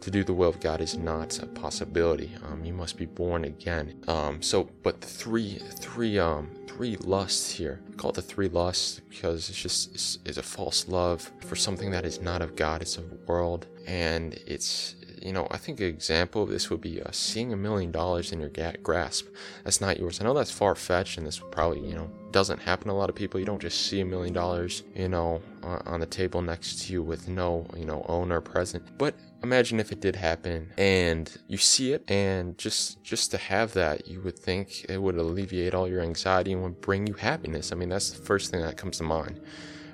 to 0.00 0.10
do 0.10 0.24
the 0.24 0.32
will 0.32 0.48
of 0.48 0.60
God 0.60 0.80
is 0.80 0.96
not 0.96 1.38
a 1.42 1.46
possibility. 1.46 2.30
Um, 2.46 2.64
you 2.64 2.72
must 2.72 2.96
be 2.96 3.06
born 3.06 3.44
again. 3.44 4.02
Um, 4.08 4.42
so, 4.42 4.68
but 4.82 5.00
the 5.00 5.06
three, 5.06 5.58
three, 5.80 6.18
um, 6.18 6.50
three 6.66 6.96
lusts 6.96 7.50
here, 7.50 7.80
call 7.96 8.10
it 8.10 8.16
the 8.16 8.22
three 8.22 8.48
lusts 8.48 9.00
because 9.08 9.48
it's 9.48 9.60
just 9.60 9.94
it's, 9.94 10.18
it's 10.24 10.38
a 10.38 10.42
false 10.42 10.88
love 10.88 11.30
for 11.40 11.56
something 11.56 11.90
that 11.90 12.04
is 12.04 12.20
not 12.20 12.42
of 12.42 12.56
God. 12.56 12.82
It's 12.82 12.96
of 12.96 13.10
the 13.10 13.18
world, 13.26 13.66
and 13.86 14.34
it's 14.46 14.96
you 15.24 15.32
know, 15.32 15.48
I 15.50 15.56
think 15.56 15.80
an 15.80 15.86
example 15.86 16.42
of 16.42 16.50
this 16.50 16.68
would 16.68 16.82
be 16.82 17.00
uh, 17.00 17.10
seeing 17.10 17.54
a 17.54 17.56
million 17.56 17.90
dollars 17.90 18.30
in 18.30 18.40
your 18.40 18.50
ga- 18.50 18.76
grasp. 18.82 19.26
That's 19.64 19.80
not 19.80 19.98
yours. 19.98 20.20
I 20.20 20.24
know 20.24 20.34
that's 20.34 20.50
far 20.50 20.74
fetched, 20.74 21.16
and 21.16 21.26
this 21.26 21.40
probably, 21.50 21.80
you 21.80 21.94
know, 21.94 22.10
doesn't 22.30 22.60
happen 22.60 22.88
to 22.88 22.92
a 22.92 22.94
lot 22.94 23.08
of 23.08 23.16
people. 23.16 23.40
You 23.40 23.46
don't 23.46 23.62
just 23.62 23.86
see 23.86 24.00
a 24.00 24.04
million 24.04 24.34
dollars, 24.34 24.82
you 24.94 25.08
know, 25.08 25.40
on, 25.64 26.00
the 26.00 26.06
table 26.06 26.42
next 26.42 26.82
to 26.82 26.92
you 26.92 27.02
with 27.02 27.28
no, 27.28 27.66
you 27.76 27.84
know, 27.84 28.04
owner 28.08 28.40
present. 28.40 28.82
But 28.98 29.14
imagine 29.42 29.80
if 29.80 29.92
it 29.92 30.00
did 30.00 30.16
happen 30.16 30.72
and 30.78 31.36
you 31.48 31.58
see 31.58 31.92
it 31.92 32.02
and 32.10 32.56
just 32.56 33.02
just 33.02 33.30
to 33.30 33.36
have 33.36 33.74
that 33.74 34.08
you 34.08 34.20
would 34.22 34.38
think 34.38 34.86
it 34.88 34.96
would 34.96 35.16
alleviate 35.16 35.74
all 35.74 35.86
your 35.86 36.00
anxiety 36.00 36.52
and 36.52 36.62
would 36.62 36.80
bring 36.80 37.06
you 37.06 37.12
happiness 37.12 37.70
i 37.70 37.74
mean 37.74 37.90
that's 37.90 38.08
the 38.08 38.24
first 38.24 38.50
thing 38.50 38.62
that 38.62 38.78
comes 38.78 38.96
to 38.96 39.04
mind 39.04 39.38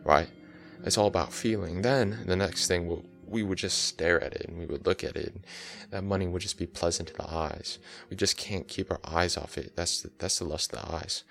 right 0.04 0.28
it's 0.84 0.96
all 0.96 1.08
about 1.08 1.32
feeling 1.32 1.82
then 1.82 2.16
the 2.26 2.36
next 2.36 2.68
thing 2.68 2.86
will 2.86 3.04
we 3.30 3.42
would 3.42 3.58
just 3.58 3.84
stare 3.84 4.22
at 4.22 4.34
it 4.34 4.46
and 4.48 4.58
we 4.58 4.66
would 4.66 4.84
look 4.84 5.04
at 5.04 5.16
it. 5.16 5.34
that 5.90 6.02
money 6.02 6.26
would 6.26 6.42
just 6.42 6.58
be 6.58 6.66
pleasant 6.66 7.08
to 7.08 7.14
the 7.14 7.30
eyes. 7.30 7.78
We 8.10 8.16
just 8.16 8.36
can't 8.36 8.66
keep 8.66 8.90
our 8.90 9.00
eyes 9.04 9.36
off 9.36 9.56
it. 9.56 9.76
That's 9.76 10.02
the, 10.02 10.10
that's 10.18 10.40
the 10.40 10.44
lust 10.44 10.72
of 10.72 10.80
the 10.80 10.94
eyes. 10.94 11.24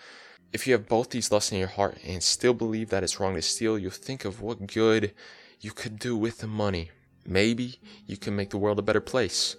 If 0.51 0.65
you 0.65 0.73
have 0.73 0.87
both 0.87 1.11
these 1.11 1.31
lusts 1.31 1.51
in 1.51 1.59
your 1.59 1.67
heart 1.67 1.97
and 2.05 2.23
still 2.23 2.53
believe 2.53 2.89
that 2.89 3.03
it's 3.03 3.19
wrong 3.19 3.35
to 3.35 3.41
steal, 3.41 3.77
you'll 3.77 3.91
think 3.91 4.25
of 4.25 4.41
what 4.41 4.67
good 4.67 5.13
you 5.61 5.71
could 5.71 5.99
do 5.99 6.17
with 6.17 6.39
the 6.39 6.47
money. 6.47 6.89
Maybe 7.25 7.79
you 8.07 8.17
can 8.17 8.35
make 8.35 8.49
the 8.49 8.57
world 8.57 8.79
a 8.79 8.83
better 8.83 9.01
place, 9.01 9.55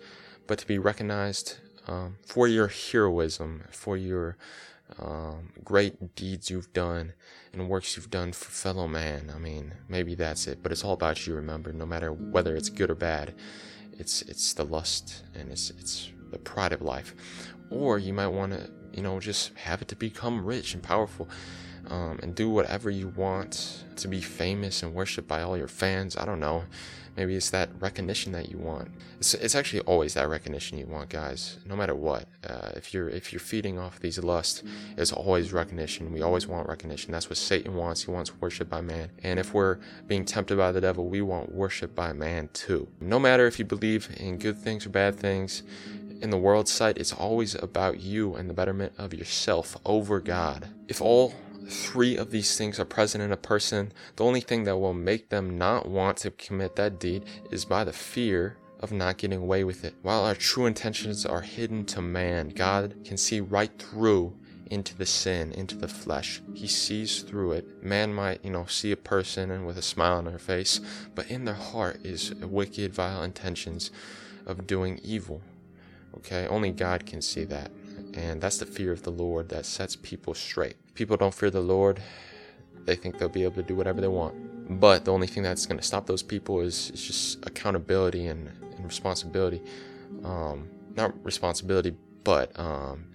but 0.46 0.58
to 0.58 0.66
be 0.66 0.78
recognized 0.78 1.58
um, 1.86 2.16
for 2.26 2.48
your 2.48 2.68
heroism, 2.68 3.64
for 3.70 3.96
your 3.96 4.36
um, 4.98 5.52
great 5.62 6.16
deeds 6.16 6.50
you've 6.50 6.72
done 6.72 7.12
and 7.52 7.68
works 7.68 7.96
you've 7.96 8.10
done 8.10 8.32
for 8.32 8.50
fellow 8.50 8.88
man. 8.88 9.30
I 9.34 9.38
mean, 9.38 9.74
maybe 9.88 10.14
that's 10.14 10.46
it, 10.46 10.62
but 10.62 10.72
it's 10.72 10.84
all 10.84 10.94
about 10.94 11.26
you. 11.26 11.34
Remember, 11.34 11.72
no 11.72 11.86
matter 11.86 12.12
whether 12.12 12.56
it's 12.56 12.68
good 12.68 12.90
or 12.90 12.96
bad, 12.96 13.34
it's 13.92 14.22
it's 14.22 14.54
the 14.54 14.64
lust 14.64 15.22
and 15.34 15.50
it's 15.50 15.70
it's 15.70 16.10
the 16.30 16.38
pride 16.38 16.72
of 16.72 16.82
life. 16.82 17.14
Or 17.70 17.98
you 17.98 18.12
might 18.12 18.28
want 18.28 18.52
to, 18.52 18.70
you 18.94 19.02
know, 19.02 19.20
just 19.20 19.54
have 19.58 19.82
it 19.82 19.88
to 19.88 19.96
become 19.96 20.44
rich 20.44 20.74
and 20.74 20.82
powerful. 20.82 21.28
um, 21.88 22.18
and 22.22 22.34
do 22.34 22.48
whatever 22.48 22.90
you 22.90 23.08
want 23.08 23.84
to 23.96 24.08
be 24.08 24.20
famous 24.20 24.82
and 24.82 24.94
worshiped 24.94 25.28
by 25.28 25.42
all 25.42 25.56
your 25.56 25.68
fans. 25.68 26.16
I 26.16 26.24
don't 26.24 26.40
know. 26.40 26.64
Maybe 27.16 27.34
it's 27.34 27.50
that 27.50 27.70
recognition 27.80 28.32
that 28.32 28.50
you 28.50 28.56
want. 28.56 28.88
It's, 29.18 29.34
it's 29.34 29.54
actually 29.54 29.80
always 29.80 30.14
that 30.14 30.28
recognition 30.28 30.78
you 30.78 30.86
want, 30.86 31.10
guys. 31.10 31.58
No 31.66 31.74
matter 31.76 31.94
what. 31.94 32.26
Uh, 32.48 32.70
if 32.76 32.94
you're 32.94 33.08
if 33.08 33.32
you're 33.32 33.40
feeding 33.40 33.78
off 33.78 33.98
these 34.00 34.18
lusts, 34.18 34.62
it's 34.96 35.12
always 35.12 35.52
recognition. 35.52 36.12
We 36.12 36.22
always 36.22 36.46
want 36.46 36.68
recognition. 36.68 37.12
That's 37.12 37.28
what 37.28 37.36
Satan 37.36 37.74
wants. 37.74 38.04
He 38.04 38.10
wants 38.10 38.32
worship 38.40 38.70
by 38.70 38.80
man. 38.80 39.10
And 39.22 39.38
if 39.40 39.52
we're 39.52 39.78
being 40.06 40.24
tempted 40.24 40.56
by 40.56 40.72
the 40.72 40.80
devil, 40.80 41.08
we 41.08 41.20
want 41.20 41.52
worship 41.52 41.94
by 41.94 42.12
man 42.12 42.48
too. 42.52 42.88
No 43.00 43.18
matter 43.18 43.46
if 43.46 43.58
you 43.58 43.64
believe 43.64 44.08
in 44.16 44.38
good 44.38 44.56
things 44.56 44.86
or 44.86 44.90
bad 44.90 45.16
things, 45.16 45.62
in 46.20 46.30
the 46.30 46.38
world's 46.38 46.70
sight, 46.70 46.98
it's 46.98 47.12
always 47.12 47.54
about 47.54 48.00
you 48.00 48.34
and 48.34 48.48
the 48.48 48.54
betterment 48.54 48.92
of 48.98 49.14
yourself 49.14 49.76
over 49.84 50.20
God. 50.20 50.68
If 50.88 51.00
all 51.00 51.34
three 51.68 52.16
of 52.16 52.30
these 52.30 52.56
things 52.56 52.78
are 52.78 52.84
present 52.84 53.22
in 53.22 53.32
a 53.32 53.36
person, 53.36 53.92
the 54.16 54.24
only 54.24 54.40
thing 54.40 54.64
that 54.64 54.76
will 54.76 54.94
make 54.94 55.28
them 55.28 55.56
not 55.56 55.88
want 55.88 56.18
to 56.18 56.30
commit 56.32 56.76
that 56.76 56.98
deed 56.98 57.24
is 57.50 57.64
by 57.64 57.84
the 57.84 57.92
fear 57.92 58.56
of 58.80 58.92
not 58.92 59.18
getting 59.18 59.40
away 59.40 59.62
with 59.62 59.84
it. 59.84 59.94
While 60.02 60.24
our 60.24 60.34
true 60.34 60.66
intentions 60.66 61.26
are 61.26 61.42
hidden 61.42 61.84
to 61.86 62.00
man, 62.00 62.48
God 62.50 62.96
can 63.04 63.16
see 63.16 63.40
right 63.40 63.70
through 63.78 64.36
into 64.70 64.96
the 64.96 65.06
sin, 65.06 65.52
into 65.52 65.76
the 65.76 65.88
flesh. 65.88 66.40
He 66.54 66.66
sees 66.66 67.22
through 67.22 67.52
it. 67.52 67.82
Man 67.82 68.14
might, 68.14 68.44
you 68.44 68.50
know, 68.50 68.66
see 68.66 68.92
a 68.92 68.96
person 68.96 69.50
and 69.50 69.66
with 69.66 69.76
a 69.76 69.82
smile 69.82 70.18
on 70.18 70.24
their 70.24 70.38
face, 70.38 70.80
but 71.14 71.30
in 71.30 71.44
their 71.44 71.54
heart 71.54 72.00
is 72.04 72.34
wicked, 72.36 72.94
vile 72.94 73.22
intentions 73.22 73.90
of 74.46 74.66
doing 74.66 75.00
evil. 75.02 75.42
Okay, 76.18 76.46
only 76.48 76.70
God 76.72 77.06
can 77.06 77.22
see 77.22 77.44
that. 77.44 77.70
And 78.14 78.40
that's 78.40 78.58
the 78.58 78.66
fear 78.66 78.92
of 78.92 79.02
the 79.02 79.10
Lord 79.10 79.48
that 79.50 79.64
sets 79.64 79.96
people 79.96 80.34
straight. 80.34 80.76
People 80.94 81.16
don't 81.16 81.34
fear 81.34 81.50
the 81.50 81.60
Lord, 81.60 82.02
they 82.84 82.96
think 82.96 83.18
they'll 83.18 83.28
be 83.28 83.44
able 83.44 83.56
to 83.56 83.62
do 83.62 83.74
whatever 83.76 84.00
they 84.00 84.08
want. 84.08 84.80
But 84.80 85.04
the 85.04 85.12
only 85.12 85.26
thing 85.26 85.42
that's 85.42 85.66
going 85.66 85.78
to 85.78 85.86
stop 85.86 86.06
those 86.06 86.22
people 86.22 86.60
is, 86.60 86.90
is 86.90 87.04
just 87.04 87.46
accountability 87.46 88.26
and, 88.26 88.48
and 88.76 88.84
responsibility. 88.84 89.62
Um, 90.24 90.68
not 90.96 91.12
responsibility, 91.24 91.94
but 92.24 92.58
um, 92.58 93.06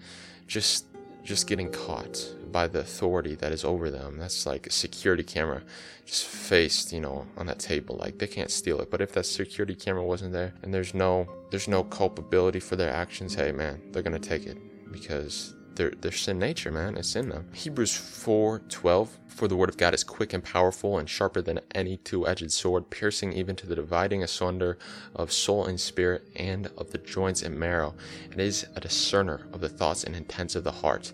just 0.47 0.85
just 1.25 1.47
getting 1.47 1.71
caught 1.71 2.33
by 2.51 2.67
the 2.67 2.79
authority 2.79 3.35
that 3.35 3.51
is 3.51 3.65
over 3.65 3.89
them. 3.89 4.17
That's 4.17 4.45
like 4.45 4.67
a 4.67 4.71
security 4.71 5.23
camera 5.23 5.61
just 6.05 6.25
faced, 6.25 6.93
you 6.93 7.01
know, 7.01 7.25
on 7.35 7.47
that 7.47 7.59
table. 7.59 7.97
Like 7.97 8.19
they 8.19 8.27
can't 8.27 8.51
steal 8.51 8.79
it. 8.79 8.89
But 8.91 9.01
if 9.01 9.11
that 9.13 9.25
security 9.25 9.75
camera 9.75 10.03
wasn't 10.03 10.31
there 10.31 10.53
and 10.61 10.73
there's 10.73 10.93
no 10.93 11.27
there's 11.49 11.67
no 11.67 11.83
culpability 11.83 12.59
for 12.59 12.75
their 12.75 12.91
actions, 12.91 13.33
hey 13.35 13.51
man, 13.51 13.81
they're 13.91 14.03
gonna 14.03 14.19
take 14.19 14.45
it 14.45 14.57
because 14.91 15.53
they're, 15.75 15.91
they're 15.99 16.11
sin 16.11 16.39
nature, 16.39 16.71
man. 16.71 16.97
It's 16.97 17.15
in 17.15 17.29
them. 17.29 17.49
Hebrews 17.53 17.95
4 17.95 18.59
12. 18.69 19.19
For 19.27 19.49
the 19.49 19.55
word 19.57 19.67
of 19.67 19.77
God 19.77 19.93
is 19.93 20.03
quick 20.03 20.31
and 20.31 20.41
powerful 20.41 20.97
and 20.97 21.09
sharper 21.09 21.41
than 21.41 21.59
any 21.73 21.97
two 21.97 22.25
edged 22.25 22.51
sword, 22.51 22.89
piercing 22.89 23.33
even 23.33 23.55
to 23.57 23.67
the 23.67 23.75
dividing 23.75 24.23
asunder 24.23 24.77
of 25.13 25.31
soul 25.31 25.65
and 25.65 25.79
spirit 25.79 26.25
and 26.37 26.67
of 26.77 26.91
the 26.91 26.97
joints 26.99 27.41
and 27.41 27.59
marrow. 27.59 27.95
It 28.31 28.39
is 28.39 28.65
a 28.75 28.79
discerner 28.79 29.47
of 29.51 29.59
the 29.59 29.67
thoughts 29.67 30.05
and 30.05 30.15
intents 30.15 30.55
of 30.55 30.63
the 30.63 30.71
heart. 30.71 31.11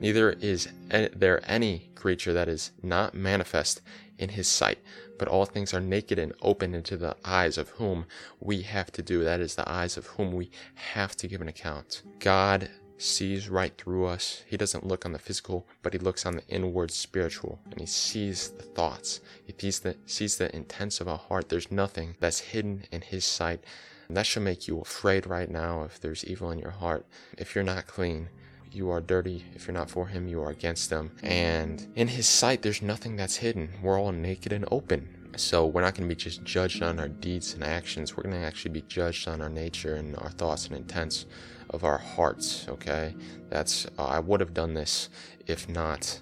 Neither 0.00 0.30
is 0.30 0.68
there 0.88 1.42
any 1.44 1.90
creature 1.94 2.32
that 2.32 2.48
is 2.48 2.70
not 2.82 3.14
manifest 3.14 3.82
in 4.16 4.30
his 4.30 4.48
sight, 4.48 4.78
but 5.18 5.28
all 5.28 5.44
things 5.44 5.74
are 5.74 5.80
naked 5.80 6.18
and 6.18 6.32
open 6.40 6.74
into 6.74 6.96
the 6.96 7.16
eyes 7.24 7.58
of 7.58 7.68
whom 7.70 8.06
we 8.40 8.62
have 8.62 8.90
to 8.92 9.02
do. 9.02 9.24
That 9.24 9.40
is 9.40 9.56
the 9.56 9.68
eyes 9.68 9.96
of 9.96 10.06
whom 10.06 10.32
we 10.32 10.50
have 10.74 11.16
to 11.16 11.28
give 11.28 11.40
an 11.40 11.48
account. 11.48 12.02
God 12.18 12.70
sees 12.98 13.48
right 13.48 13.76
through 13.78 14.06
us. 14.06 14.42
He 14.46 14.56
doesn't 14.56 14.86
look 14.86 15.06
on 15.06 15.12
the 15.12 15.18
physical, 15.18 15.66
but 15.82 15.92
he 15.92 15.98
looks 15.98 16.26
on 16.26 16.36
the 16.36 16.46
inward 16.48 16.90
spiritual 16.90 17.60
and 17.70 17.80
he 17.80 17.86
sees 17.86 18.50
the 18.50 18.62
thoughts. 18.62 19.20
He 19.46 19.54
sees 19.56 19.80
the, 19.80 19.96
sees 20.06 20.36
the 20.36 20.54
intents 20.54 21.00
of 21.00 21.08
our 21.08 21.18
heart. 21.18 21.48
There's 21.48 21.70
nothing 21.70 22.16
that's 22.20 22.40
hidden 22.40 22.84
in 22.90 23.02
his 23.02 23.24
sight. 23.24 23.64
And 24.08 24.16
that 24.16 24.26
should 24.26 24.42
make 24.42 24.66
you 24.66 24.80
afraid 24.80 25.26
right 25.26 25.50
now 25.50 25.84
if 25.84 26.00
there's 26.00 26.24
evil 26.24 26.50
in 26.50 26.58
your 26.58 26.70
heart. 26.70 27.06
If 27.36 27.54
you're 27.54 27.64
not 27.64 27.86
clean, 27.86 28.28
you 28.72 28.90
are 28.90 29.00
dirty. 29.00 29.44
If 29.54 29.66
you're 29.66 29.74
not 29.74 29.90
for 29.90 30.06
him, 30.06 30.28
you 30.28 30.42
are 30.42 30.50
against 30.50 30.90
him. 30.90 31.12
And 31.22 31.86
in 31.94 32.08
his 32.08 32.26
sight, 32.26 32.62
there's 32.62 32.82
nothing 32.82 33.16
that's 33.16 33.36
hidden. 33.36 33.70
We're 33.82 34.00
all 34.00 34.12
naked 34.12 34.52
and 34.52 34.64
open. 34.70 35.14
So 35.36 35.66
we're 35.66 35.82
not 35.82 35.94
going 35.94 36.08
to 36.08 36.14
be 36.14 36.18
just 36.18 36.42
judged 36.42 36.82
on 36.82 36.98
our 36.98 37.08
deeds 37.08 37.54
and 37.54 37.62
actions. 37.62 38.16
We're 38.16 38.24
going 38.24 38.34
to 38.34 38.46
actually 38.46 38.72
be 38.72 38.82
judged 38.82 39.28
on 39.28 39.40
our 39.40 39.48
nature 39.48 39.94
and 39.94 40.16
our 40.16 40.30
thoughts 40.30 40.66
and 40.66 40.76
intents 40.76 41.26
of 41.70 41.84
our 41.84 41.98
hearts. 41.98 42.66
Okay, 42.68 43.14
that's 43.48 43.86
uh, 43.98 44.04
I 44.04 44.18
would 44.20 44.40
have 44.40 44.54
done 44.54 44.74
this 44.74 45.08
if 45.46 45.68
not, 45.68 46.20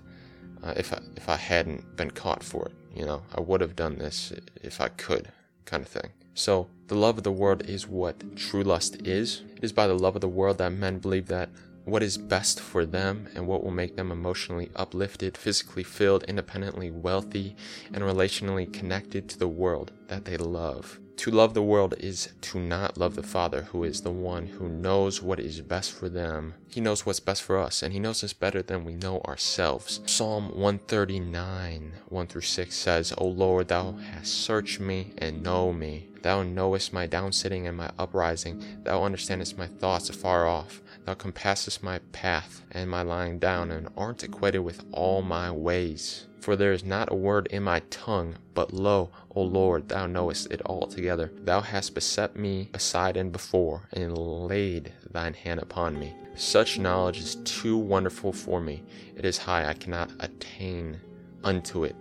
uh, 0.63 0.75
if 0.77 0.93
I, 0.93 1.01
if 1.17 1.29
I 1.29 1.37
hadn't 1.37 1.97
been 1.97 2.11
caught 2.11 2.43
for 2.43 2.67
it. 2.67 2.75
You 2.95 3.05
know, 3.05 3.23
I 3.35 3.41
would 3.41 3.61
have 3.61 3.77
done 3.77 3.99
this 3.99 4.33
if 4.63 4.81
I 4.81 4.89
could, 4.89 5.31
kind 5.65 5.83
of 5.83 5.89
thing. 5.89 6.11
So 6.35 6.69
the 6.89 6.95
love 6.95 7.19
of 7.19 7.25
the 7.25 7.33
world 7.33 7.63
is 7.69 7.87
what 7.87 8.37
true 8.37 8.63
lust 8.63 9.07
is. 9.07 9.43
It 9.57 9.65
is 9.65 9.73
by 9.73 9.87
the 9.87 9.99
love 9.99 10.15
of 10.15 10.21
the 10.21 10.29
world 10.29 10.59
that 10.59 10.73
men 10.73 10.99
believe 10.99 11.27
that 11.27 11.51
what 11.87 12.03
is 12.03 12.19
best 12.19 12.61
for 12.61 12.85
them 12.85 13.29
and 13.35 13.47
what 13.47 13.63
will 13.63 13.71
make 13.71 13.97
them 13.97 14.11
emotionally 14.11 14.71
uplifted, 14.75 15.37
physically 15.37 15.85
filled, 15.85 16.25
independently 16.25 16.91
wealthy, 16.91 17.55
and 17.93 18.03
relationally 18.03 18.71
connected 18.73 19.29
to 19.29 19.39
the 19.39 19.49
world 19.49 19.93
that 20.09 20.25
they 20.25 20.37
love. 20.37 20.99
To 21.19 21.31
love 21.31 21.55
the 21.55 21.63
world 21.63 21.95
is 21.99 22.29
to 22.43 22.59
not 22.59 22.99
love 22.99 23.15
the 23.15 23.23
Father, 23.23 23.63
who 23.63 23.85
is 23.85 24.03
the 24.03 24.11
one 24.11 24.47
who 24.47 24.69
knows 24.69 25.23
what 25.23 25.41
is 25.41 25.61
best 25.63 25.93
for 25.93 26.11
them. 26.11 26.55
He 26.69 26.81
knows 26.81 27.07
what's 27.07 27.21
best 27.21 27.43
for 27.43 27.59
us, 27.59 27.83
and 27.83 27.93
He 27.93 27.99
knows 27.99 28.23
us 28.23 28.35
better 28.35 28.61
than 28.61 28.85
we 28.85 28.95
know 28.95 29.21
ourselves. 29.23 30.01
Psalm 30.05 30.51
139, 30.51 31.93
1 32.09 32.27
through 32.27 32.41
6 32.43 32.77
says, 32.77 33.15
O 33.17 33.27
Lord, 33.27 33.69
Thou 33.69 33.93
hast 33.93 34.35
searched 34.35 34.79
me 34.79 35.15
and 35.17 35.43
know 35.43 35.73
me. 35.73 36.09
Thou 36.21 36.43
knowest 36.43 36.93
my 36.93 37.09
downsitting 37.09 37.67
and 37.67 37.77
my 37.77 37.91
uprising. 37.99 38.63
Thou 38.83 39.03
understandest 39.03 39.57
my 39.57 39.69
thoughts 39.69 40.11
afar 40.11 40.47
off. 40.47 40.83
Thou 41.07 41.15
compassest 41.15 41.85
my 41.85 42.01
path 42.11 42.63
and 42.73 42.91
my 42.91 43.03
lying 43.03 43.39
down, 43.39 43.71
and 43.71 43.89
art 43.97 44.25
acquainted 44.25 44.59
with 44.59 44.85
all 44.91 45.23
my 45.23 45.53
ways. 45.53 46.27
For 46.41 46.57
there 46.57 46.73
is 46.73 46.83
not 46.83 47.13
a 47.13 47.15
word 47.15 47.47
in 47.47 47.63
my 47.63 47.81
tongue, 47.91 48.39
but 48.55 48.73
lo, 48.73 49.11
O 49.35 49.43
Lord, 49.43 49.89
thou 49.89 50.07
knowest 50.07 50.51
it 50.51 50.63
altogether. 50.67 51.31
Thou 51.45 51.61
hast 51.61 51.95
beset 51.95 52.35
me 52.35 52.71
aside 52.75 53.17
and 53.17 53.31
before, 53.31 53.89
and 53.93 54.19
laid 54.19 54.93
thine 55.09 55.35
hand 55.35 55.61
upon 55.61 55.97
me. 55.97 56.13
Such 56.35 56.79
knowledge 56.79 57.19
is 57.19 57.37
too 57.45 57.79
wonderful 57.79 58.33
for 58.33 58.61
me. 58.61 58.83
It 59.15 59.25
is 59.25 59.39
high, 59.39 59.69
I 59.69 59.75
cannot 59.75 60.11
attain 60.19 61.01
unto 61.45 61.85
it. 61.85 61.95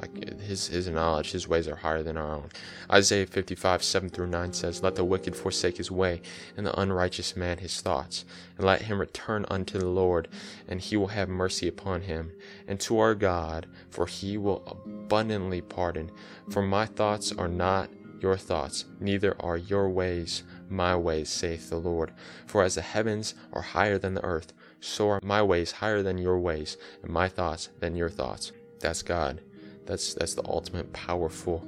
Like 0.00 0.40
his 0.40 0.68
his 0.68 0.88
knowledge, 0.88 1.32
his 1.32 1.48
ways 1.48 1.66
are 1.66 1.76
higher 1.76 2.02
than 2.02 2.16
our 2.16 2.34
own. 2.34 2.50
Isaiah 2.90 3.26
55, 3.26 3.82
7 3.82 4.08
through 4.10 4.28
9 4.28 4.52
says, 4.52 4.82
Let 4.82 4.94
the 4.94 5.04
wicked 5.04 5.34
forsake 5.34 5.76
his 5.76 5.90
way, 5.90 6.22
and 6.56 6.64
the 6.64 6.78
unrighteous 6.78 7.36
man 7.36 7.58
his 7.58 7.80
thoughts, 7.80 8.24
and 8.56 8.66
let 8.66 8.82
him 8.82 9.00
return 9.00 9.44
unto 9.50 9.78
the 9.78 9.88
Lord, 9.88 10.28
and 10.68 10.80
he 10.80 10.96
will 10.96 11.08
have 11.08 11.28
mercy 11.28 11.66
upon 11.66 12.02
him, 12.02 12.32
and 12.66 12.78
to 12.80 12.98
our 12.98 13.14
God, 13.14 13.66
for 13.90 14.06
he 14.06 14.38
will 14.38 14.62
abundantly 14.66 15.60
pardon. 15.60 16.10
For 16.50 16.62
my 16.62 16.86
thoughts 16.86 17.32
are 17.32 17.48
not 17.48 17.90
your 18.20 18.36
thoughts, 18.36 18.84
neither 19.00 19.36
are 19.40 19.56
your 19.56 19.88
ways 19.88 20.42
my 20.70 20.94
ways, 20.94 21.28
saith 21.28 21.70
the 21.70 21.80
Lord. 21.80 22.12
For 22.46 22.62
as 22.62 22.74
the 22.74 22.82
heavens 22.82 23.34
are 23.52 23.62
higher 23.62 23.98
than 23.98 24.14
the 24.14 24.24
earth, 24.24 24.52
so 24.80 25.08
are 25.08 25.20
my 25.22 25.42
ways 25.42 25.72
higher 25.72 26.02
than 26.02 26.18
your 26.18 26.38
ways, 26.38 26.76
and 27.02 27.12
my 27.12 27.28
thoughts 27.28 27.70
than 27.80 27.96
your 27.96 28.10
thoughts. 28.10 28.52
That's 28.80 29.02
God. 29.02 29.40
That's 29.88 30.12
that's 30.12 30.34
the 30.34 30.44
ultimate 30.44 30.92
powerful, 30.92 31.66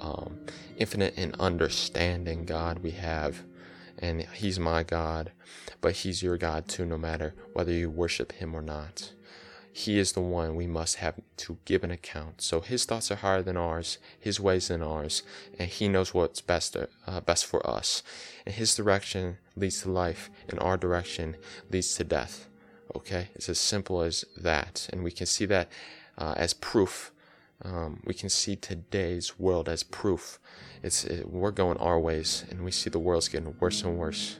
um, 0.00 0.38
infinite 0.78 1.12
and 1.18 1.36
understanding 1.38 2.46
God 2.46 2.78
we 2.78 2.92
have, 2.92 3.42
and 3.98 4.22
He's 4.22 4.58
my 4.58 4.82
God, 4.82 5.30
but 5.82 5.92
He's 5.92 6.22
your 6.22 6.38
God 6.38 6.66
too, 6.66 6.86
no 6.86 6.96
matter 6.96 7.34
whether 7.52 7.70
you 7.70 7.90
worship 7.90 8.32
Him 8.32 8.54
or 8.54 8.62
not. 8.62 9.12
He 9.70 9.98
is 9.98 10.12
the 10.12 10.20
one 10.20 10.54
we 10.54 10.68
must 10.68 10.96
have 10.96 11.20
to 11.38 11.58
give 11.64 11.82
an 11.84 11.90
account. 11.90 12.40
So 12.40 12.60
His 12.60 12.86
thoughts 12.86 13.10
are 13.10 13.16
higher 13.16 13.42
than 13.42 13.58
ours, 13.58 13.98
His 14.18 14.40
ways 14.40 14.68
than 14.68 14.82
ours, 14.82 15.22
and 15.58 15.68
He 15.68 15.86
knows 15.86 16.14
what's 16.14 16.40
best 16.40 16.76
uh, 16.76 17.20
best 17.20 17.44
for 17.44 17.64
us. 17.68 18.02
And 18.46 18.54
His 18.54 18.74
direction 18.74 19.36
leads 19.54 19.82
to 19.82 19.90
life, 19.90 20.30
and 20.48 20.58
our 20.60 20.78
direction 20.78 21.36
leads 21.70 21.94
to 21.96 22.04
death. 22.04 22.48
Okay, 22.96 23.28
it's 23.34 23.50
as 23.50 23.60
simple 23.60 24.00
as 24.00 24.24
that, 24.34 24.88
and 24.92 25.04
we 25.04 25.10
can 25.10 25.26
see 25.26 25.44
that 25.46 25.68
uh, 26.16 26.34
as 26.36 26.54
proof 26.54 27.10
um, 27.62 28.00
we 28.04 28.14
can 28.14 28.28
see 28.28 28.56
today's 28.56 29.38
world 29.38 29.68
as 29.68 29.82
proof. 29.82 30.38
It's 30.82 31.04
it, 31.04 31.28
we're 31.28 31.50
going 31.50 31.78
our 31.78 31.98
ways, 31.98 32.44
and 32.50 32.64
we 32.64 32.70
see 32.70 32.90
the 32.90 32.98
world's 32.98 33.28
getting 33.28 33.54
worse 33.58 33.82
and 33.82 33.98
worse. 33.98 34.38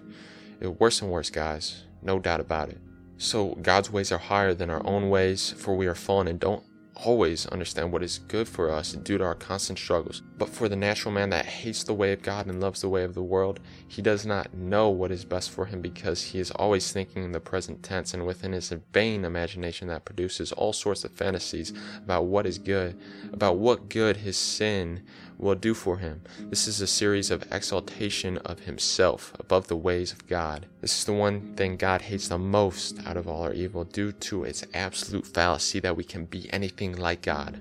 It, 0.60 0.80
worse 0.80 1.00
and 1.02 1.10
worse, 1.10 1.30
guys. 1.30 1.84
No 2.02 2.18
doubt 2.18 2.40
about 2.40 2.68
it. 2.68 2.78
So 3.16 3.54
God's 3.62 3.90
ways 3.90 4.10
are 4.12 4.18
higher 4.18 4.54
than 4.54 4.70
our 4.70 4.84
own 4.86 5.08
ways, 5.08 5.52
for 5.52 5.76
we 5.76 5.86
are 5.86 5.94
fallen 5.94 6.28
and 6.28 6.40
don't 6.40 6.64
always 6.96 7.46
understand 7.46 7.92
what 7.92 8.02
is 8.02 8.18
good 8.18 8.48
for 8.48 8.70
us 8.70 8.92
due 8.92 9.18
to 9.18 9.24
our 9.24 9.34
constant 9.34 9.78
struggles. 9.78 10.22
But 10.38 10.48
for 10.48 10.68
the 10.68 10.76
natural 10.76 11.12
man 11.12 11.30
that 11.30 11.46
hates 11.46 11.82
the 11.82 11.94
way 11.94 12.12
of 12.12 12.22
God 12.22 12.46
and 12.46 12.60
loves 12.60 12.80
the 12.80 12.88
way 12.88 13.04
of 13.04 13.14
the 13.14 13.22
world, 13.22 13.60
he 13.88 14.02
does 14.02 14.24
not 14.24 14.54
know 14.54 14.88
what 14.88 15.10
is 15.10 15.24
best 15.24 15.50
for 15.50 15.66
him 15.66 15.80
because 15.80 16.22
he 16.22 16.38
is 16.38 16.50
always 16.52 16.92
thinking 16.92 17.24
in 17.24 17.32
the 17.32 17.40
present 17.40 17.82
tense 17.82 18.14
and 18.14 18.26
within 18.26 18.52
his 18.52 18.72
vain 18.92 19.24
imagination 19.24 19.88
that 19.88 20.04
produces 20.04 20.52
all 20.52 20.72
sorts 20.72 21.04
of 21.04 21.12
fantasies 21.12 21.72
about 21.98 22.26
what 22.26 22.46
is 22.46 22.58
good, 22.58 22.98
about 23.32 23.58
what 23.58 23.88
good 23.88 24.18
his 24.18 24.36
sin 24.36 25.02
will 25.38 25.54
do 25.54 25.74
for 25.74 25.98
him. 25.98 26.22
This 26.38 26.66
is 26.66 26.80
a 26.80 26.86
series 26.86 27.30
of 27.30 27.46
exaltation 27.52 28.38
of 28.38 28.60
himself 28.60 29.32
above 29.38 29.68
the 29.68 29.76
ways 29.76 30.12
of 30.12 30.26
God. 30.26 30.66
This 30.80 30.98
is 30.98 31.04
the 31.04 31.12
one 31.12 31.54
thing 31.54 31.76
God 31.76 32.02
hates 32.02 32.28
the 32.28 32.38
most 32.38 32.98
out 33.06 33.16
of 33.16 33.26
all 33.26 33.42
our 33.42 33.52
evil 33.52 33.84
due 33.84 34.12
to 34.12 34.44
its 34.44 34.64
absolute 34.72 35.26
fallacy 35.26 35.80
that 35.80 35.96
we 35.96 36.04
can 36.04 36.24
be 36.24 36.52
anything 36.52 36.96
like 36.96 37.22
God. 37.22 37.60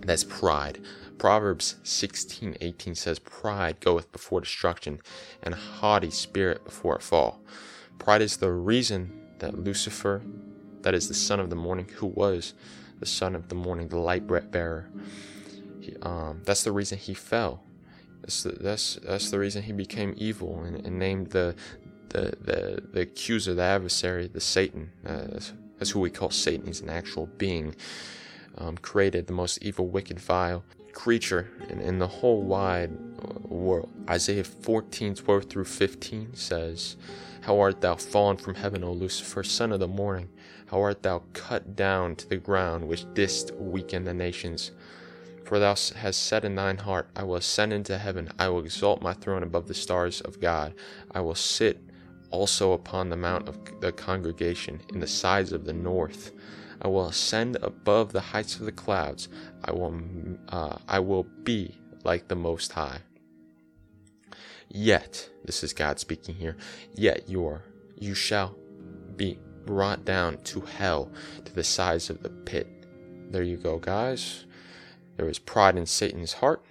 That's 0.00 0.24
pride. 0.24 0.80
Proverbs 1.18 1.76
16:18 1.82 2.94
says, 2.94 3.18
"Pride 3.18 3.80
goeth 3.80 4.12
before 4.12 4.40
destruction, 4.40 5.00
and 5.42 5.54
a 5.54 5.56
haughty 5.56 6.10
spirit 6.10 6.64
before 6.64 6.96
a 6.96 7.00
fall." 7.00 7.40
Pride 7.98 8.22
is 8.22 8.36
the 8.36 8.52
reason 8.52 9.10
that 9.38 9.58
Lucifer, 9.58 10.22
that 10.82 10.94
is 10.94 11.08
the 11.08 11.14
son 11.14 11.40
of 11.40 11.50
the 11.50 11.56
morning, 11.56 11.88
who 11.96 12.06
was 12.06 12.52
the 13.00 13.06
son 13.06 13.34
of 13.34 13.48
the 13.48 13.54
morning, 13.54 13.88
the 13.88 13.98
light 13.98 14.26
bearer, 14.26 14.88
um, 16.02 16.42
that's 16.44 16.64
the 16.64 16.72
reason 16.72 16.98
he 16.98 17.14
fell. 17.14 17.62
That's 18.22 18.42
the, 18.42 18.50
that's 18.50 18.96
that's 19.02 19.30
the 19.30 19.38
reason 19.38 19.62
he 19.62 19.72
became 19.72 20.14
evil 20.16 20.62
and, 20.64 20.84
and 20.84 20.98
named 20.98 21.30
the, 21.30 21.54
the 22.08 22.34
the 22.40 22.82
the 22.92 23.00
accuser, 23.02 23.54
the 23.54 23.62
adversary, 23.62 24.28
the 24.28 24.40
Satan. 24.40 24.90
Uh, 25.04 25.24
that's, 25.28 25.52
that's 25.78 25.90
who 25.90 26.00
we 26.00 26.10
call 26.10 26.30
Satan. 26.30 26.66
He's 26.66 26.80
an 26.80 26.90
actual 26.90 27.26
being. 27.38 27.74
Um, 28.58 28.78
created 28.78 29.26
the 29.26 29.34
most 29.34 29.62
evil, 29.62 29.86
wicked, 29.86 30.18
vile 30.18 30.64
creature 30.96 31.50
in, 31.68 31.78
in 31.82 31.98
the 31.98 32.08
whole 32.08 32.42
wide 32.42 32.90
uh, 33.22 33.54
world. 33.54 33.90
Isaiah 34.08 34.42
14 34.42 35.14
12 35.14 35.44
through 35.44 35.64
15 35.66 36.34
says, 36.34 36.96
How 37.42 37.60
art 37.60 37.82
thou 37.82 37.96
fallen 37.96 38.38
from 38.38 38.54
heaven, 38.54 38.82
O 38.82 38.92
Lucifer, 38.92 39.44
son 39.44 39.72
of 39.72 39.78
the 39.78 39.86
morning? 39.86 40.30
How 40.68 40.80
art 40.80 41.02
thou 41.02 41.22
cut 41.34 41.76
down 41.76 42.16
to 42.16 42.28
the 42.28 42.38
ground, 42.38 42.88
which 42.88 43.04
didst 43.12 43.54
weaken 43.54 44.04
the 44.04 44.14
nations? 44.14 44.72
For 45.46 45.60
thou 45.60 45.76
hast 45.94 46.26
said 46.26 46.44
in 46.44 46.56
thine 46.56 46.78
heart, 46.78 47.08
I 47.14 47.22
will 47.22 47.36
ascend 47.36 47.72
into 47.72 47.98
heaven, 47.98 48.30
I 48.36 48.48
will 48.48 48.64
exalt 48.64 49.00
my 49.00 49.12
throne 49.12 49.44
above 49.44 49.68
the 49.68 49.74
stars 49.74 50.20
of 50.20 50.40
God, 50.40 50.74
I 51.12 51.20
will 51.20 51.36
sit 51.36 51.80
also 52.32 52.72
upon 52.72 53.08
the 53.10 53.16
mount 53.16 53.48
of 53.48 53.56
the 53.80 53.92
congregation 53.92 54.80
in 54.92 54.98
the 54.98 55.06
sides 55.06 55.52
of 55.52 55.64
the 55.64 55.72
north. 55.72 56.32
I 56.82 56.88
will 56.88 57.06
ascend 57.06 57.58
above 57.62 58.12
the 58.12 58.20
heights 58.20 58.56
of 58.56 58.66
the 58.66 58.72
clouds. 58.72 59.28
I 59.64 59.70
will, 59.70 59.94
uh, 60.48 60.78
I 60.88 60.98
will 60.98 61.22
be 61.44 61.78
like 62.02 62.26
the 62.26 62.34
Most 62.34 62.72
High. 62.72 62.98
Yet, 64.68 65.30
this 65.44 65.62
is 65.62 65.72
God 65.72 66.00
speaking 66.00 66.34
here, 66.34 66.56
yet 66.96 67.28
you 67.28 67.46
are, 67.46 67.62
you 67.94 68.14
shall 68.14 68.56
be 69.14 69.38
brought 69.64 70.04
down 70.04 70.42
to 70.42 70.60
hell, 70.62 71.12
to 71.44 71.54
the 71.54 71.62
sides 71.62 72.10
of 72.10 72.24
the 72.24 72.30
pit. 72.30 72.66
There 73.30 73.44
you 73.44 73.56
go, 73.56 73.78
guys. 73.78 74.45
There 75.16 75.26
was 75.26 75.38
pride 75.38 75.76
in 75.76 75.86
Satan's 75.86 76.34
heart. 76.34 76.64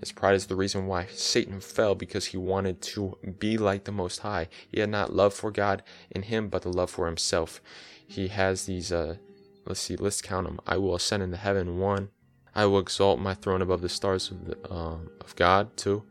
His 0.00 0.12
pride 0.12 0.34
is 0.34 0.46
the 0.46 0.56
reason 0.56 0.86
why 0.86 1.06
Satan 1.12 1.60
fell 1.60 1.94
because 1.94 2.26
he 2.26 2.36
wanted 2.38 2.80
to 2.82 3.18
be 3.38 3.58
like 3.58 3.84
the 3.84 3.92
Most 3.92 4.20
High. 4.20 4.48
He 4.70 4.80
had 4.80 4.88
not 4.88 5.12
love 5.12 5.34
for 5.34 5.50
God 5.50 5.82
in 6.10 6.22
him, 6.22 6.48
but 6.48 6.62
the 6.62 6.70
love 6.70 6.90
for 6.90 7.06
himself. 7.06 7.60
He 8.06 8.28
has 8.28 8.64
these 8.64 8.90
uh, 8.90 9.16
Let's 9.64 9.80
see, 9.80 9.96
let's 9.96 10.20
count 10.20 10.46
them. 10.46 10.60
I 10.66 10.76
will 10.76 10.94
ascend 10.94 11.22
into 11.22 11.36
heaven, 11.36 11.78
one. 11.78 12.08
I 12.54 12.66
will 12.66 12.80
exalt 12.80 13.20
my 13.20 13.34
throne 13.34 13.62
above 13.62 13.80
the 13.80 13.88
stars 13.88 14.30
of, 14.30 14.46
the, 14.46 14.72
um, 14.72 15.10
of 15.20 15.34
God, 15.36 15.76
two. 15.76 16.02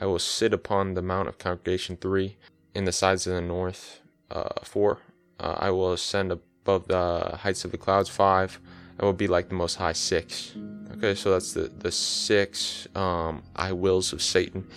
I 0.00 0.06
will 0.06 0.18
sit 0.18 0.52
upon 0.52 0.94
the 0.94 1.02
mount 1.02 1.28
of 1.28 1.38
congregation, 1.38 1.96
three. 1.96 2.36
In 2.74 2.84
the 2.84 2.92
sides 2.92 3.26
of 3.26 3.34
the 3.34 3.40
north, 3.40 4.00
uh, 4.30 4.48
four. 4.62 4.98
Uh, 5.38 5.56
I 5.58 5.70
will 5.70 5.92
ascend 5.92 6.32
above 6.32 6.88
the 6.88 7.38
heights 7.40 7.64
of 7.64 7.70
the 7.70 7.78
clouds, 7.78 8.08
five. 8.08 8.60
I 8.98 9.04
will 9.04 9.12
be 9.12 9.26
like 9.26 9.48
the 9.48 9.54
Most 9.54 9.76
High, 9.76 9.92
six. 9.92 10.54
Okay, 11.02 11.14
so 11.14 11.30
that's 11.30 11.54
the, 11.54 11.70
the 11.78 11.90
six 11.90 12.86
um, 12.94 13.42
I 13.56 13.72
wills 13.72 14.12
of 14.12 14.20
Satan. 14.20 14.68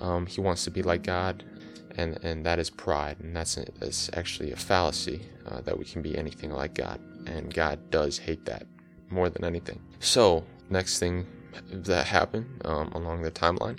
Um, 0.00 0.26
he 0.26 0.38
wants 0.38 0.64
to 0.64 0.70
be 0.70 0.82
like 0.82 1.02
God, 1.02 1.44
and, 1.96 2.22
and 2.22 2.44
that 2.44 2.58
is 2.58 2.68
pride, 2.68 3.16
and 3.20 3.34
that's, 3.34 3.54
that's 3.78 4.10
actually 4.12 4.52
a 4.52 4.56
fallacy 4.56 5.22
uh, 5.46 5.62
that 5.62 5.78
we 5.78 5.86
can 5.86 6.02
be 6.02 6.14
anything 6.18 6.50
like 6.50 6.74
God 6.74 7.00
and 7.26 7.52
God 7.52 7.90
does 7.90 8.18
hate 8.18 8.44
that 8.44 8.66
more 9.08 9.28
than 9.30 9.44
anything. 9.44 9.80
So, 10.00 10.44
next 10.70 10.98
thing 10.98 11.26
that 11.70 12.06
happened 12.06 12.60
um, 12.66 12.92
along 12.92 13.22
the 13.22 13.30
timeline, 13.30 13.78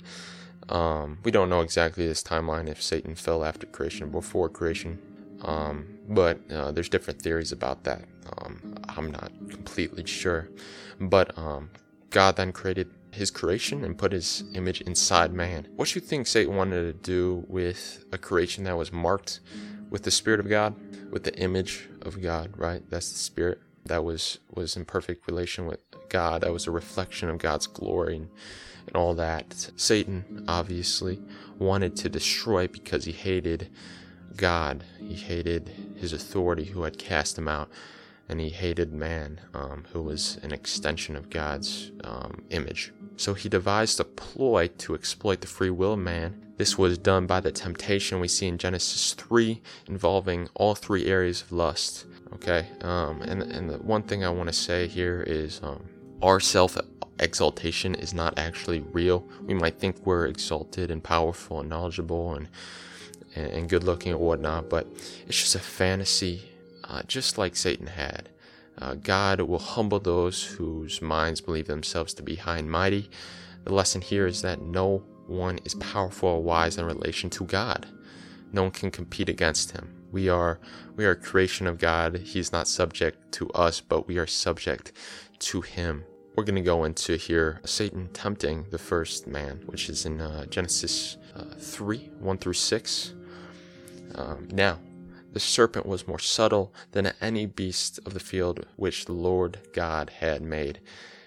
um, 0.68 1.18
we 1.24 1.30
don't 1.30 1.48
know 1.48 1.60
exactly 1.60 2.08
this 2.08 2.24
timeline 2.24 2.68
if 2.68 2.82
Satan 2.82 3.14
fell 3.14 3.44
after 3.44 3.66
creation 3.66 4.08
or 4.08 4.10
before 4.10 4.48
creation, 4.48 5.00
um, 5.42 5.86
but 6.08 6.40
uh, 6.50 6.72
there's 6.72 6.88
different 6.88 7.22
theories 7.22 7.52
about 7.52 7.84
that. 7.84 8.02
Um, 8.38 8.74
I'm 8.88 9.12
not 9.12 9.30
completely 9.48 10.06
sure, 10.06 10.48
but 10.98 11.36
um, 11.38 11.70
God 12.14 12.36
then 12.36 12.52
created 12.52 12.90
his 13.10 13.32
creation 13.32 13.84
and 13.84 13.98
put 13.98 14.12
his 14.12 14.44
image 14.54 14.80
inside 14.82 15.32
man. 15.32 15.66
What 15.74 15.88
do 15.88 15.98
you 15.98 16.00
think 16.00 16.28
Satan 16.28 16.54
wanted 16.54 16.82
to 16.84 16.92
do 16.92 17.44
with 17.48 18.04
a 18.12 18.18
creation 18.18 18.62
that 18.64 18.76
was 18.76 18.92
marked 18.92 19.40
with 19.90 20.04
the 20.04 20.12
Spirit 20.12 20.38
of 20.38 20.48
God, 20.48 20.76
with 21.10 21.24
the 21.24 21.34
image 21.34 21.88
of 22.02 22.22
God, 22.22 22.52
right? 22.56 22.88
That's 22.88 23.10
the 23.10 23.18
Spirit 23.18 23.58
that 23.86 24.04
was 24.04 24.38
was 24.48 24.76
in 24.76 24.84
perfect 24.84 25.26
relation 25.26 25.66
with 25.66 25.80
God. 26.08 26.42
That 26.42 26.52
was 26.52 26.68
a 26.68 26.70
reflection 26.70 27.28
of 27.28 27.38
God's 27.38 27.66
glory 27.66 28.14
and, 28.14 28.28
and 28.86 28.94
all 28.94 29.14
that. 29.14 29.72
Satan 29.74 30.44
obviously 30.46 31.20
wanted 31.58 31.96
to 31.96 32.08
destroy 32.08 32.68
because 32.68 33.06
he 33.06 33.12
hated 33.12 33.70
God. 34.36 34.84
He 35.00 35.14
hated 35.14 35.96
his 35.96 36.12
authority 36.12 36.66
who 36.66 36.84
had 36.84 36.96
cast 36.96 37.36
him 37.36 37.48
out. 37.48 37.70
And 38.28 38.40
he 38.40 38.48
hated 38.48 38.92
man, 38.92 39.40
um, 39.52 39.84
who 39.92 40.02
was 40.02 40.38
an 40.42 40.52
extension 40.52 41.14
of 41.14 41.28
God's 41.28 41.92
um, 42.04 42.42
image. 42.50 42.92
So 43.16 43.34
he 43.34 43.48
devised 43.48 44.00
a 44.00 44.04
ploy 44.04 44.68
to 44.78 44.94
exploit 44.94 45.40
the 45.42 45.46
free 45.46 45.70
will 45.70 45.92
of 45.92 45.98
man 45.98 46.44
this 46.56 46.78
was 46.78 46.98
done 46.98 47.26
by 47.26 47.40
the 47.40 47.50
temptation 47.50 48.20
we 48.20 48.28
see 48.28 48.46
in 48.46 48.58
Genesis 48.58 49.14
3 49.14 49.60
involving 49.88 50.48
all 50.54 50.74
three 50.74 51.06
areas 51.06 51.42
of 51.42 51.52
lust. 51.52 52.06
Okay, 52.34 52.66
um, 52.82 53.22
and, 53.22 53.42
and 53.42 53.70
the 53.70 53.78
one 53.78 54.02
thing 54.02 54.24
I 54.24 54.30
want 54.30 54.48
to 54.48 54.52
say 54.52 54.86
here 54.86 55.24
is 55.26 55.60
um, 55.62 55.84
our 56.22 56.40
self 56.40 56.76
exaltation 57.18 57.94
is 57.94 58.14
not 58.14 58.38
actually 58.38 58.80
real. 58.80 59.26
We 59.42 59.54
might 59.54 59.78
think 59.78 60.04
we're 60.04 60.26
exalted 60.26 60.90
and 60.90 61.02
powerful 61.02 61.60
and 61.60 61.68
knowledgeable 61.68 62.34
and, 62.34 62.48
and, 63.34 63.46
and 63.46 63.68
good 63.68 63.84
looking 63.84 64.12
or 64.12 64.18
whatnot, 64.18 64.68
but 64.68 64.86
it's 65.26 65.40
just 65.40 65.54
a 65.54 65.60
fantasy, 65.60 66.42
uh, 66.88 67.02
just 67.06 67.38
like 67.38 67.56
Satan 67.56 67.88
had. 67.88 68.28
Uh, 68.78 68.94
God 68.94 69.40
will 69.40 69.58
humble 69.58 70.00
those 70.00 70.42
whose 70.42 71.00
minds 71.00 71.40
believe 71.40 71.66
themselves 71.66 72.12
to 72.14 72.22
be 72.22 72.36
high 72.36 72.58
and 72.58 72.70
mighty. 72.70 73.10
The 73.64 73.74
lesson 73.74 74.00
here 74.00 74.26
is 74.26 74.42
that 74.42 74.60
no 74.60 75.04
one 75.26 75.58
is 75.64 75.74
powerful 75.76 76.28
or 76.28 76.42
wise 76.42 76.76
in 76.76 76.84
relation 76.84 77.30
to 77.30 77.44
God. 77.44 77.86
No 78.52 78.62
one 78.62 78.70
can 78.70 78.90
compete 78.90 79.28
against 79.28 79.72
him. 79.72 79.94
We 80.12 80.28
are 80.28 80.60
we 80.96 81.04
are 81.06 81.12
a 81.12 81.16
creation 81.16 81.66
of 81.66 81.78
God. 81.78 82.18
He's 82.18 82.52
not 82.52 82.68
subject 82.68 83.32
to 83.32 83.50
us, 83.50 83.80
but 83.80 84.06
we 84.06 84.18
are 84.18 84.26
subject 84.26 84.92
to 85.40 85.60
him. 85.60 86.04
We're 86.36 86.44
going 86.44 86.56
to 86.56 86.62
go 86.62 86.84
into 86.84 87.16
here 87.16 87.60
Satan 87.64 88.08
tempting 88.12 88.66
the 88.70 88.78
first 88.78 89.26
man, 89.26 89.62
which 89.66 89.88
is 89.88 90.04
in 90.04 90.20
uh, 90.20 90.46
Genesis 90.46 91.16
uh, 91.34 91.54
3 91.58 92.10
1 92.20 92.38
through 92.38 92.52
6. 92.52 93.14
Um, 94.16 94.48
now, 94.52 94.78
the 95.34 95.40
serpent 95.40 95.84
was 95.84 96.06
more 96.06 96.18
subtle 96.18 96.72
than 96.92 97.12
any 97.20 97.44
beast 97.44 97.98
of 98.06 98.14
the 98.14 98.20
field 98.20 98.66
which 98.76 99.04
the 99.04 99.12
Lord 99.12 99.58
God 99.72 100.10
had 100.20 100.40
made. 100.40 100.80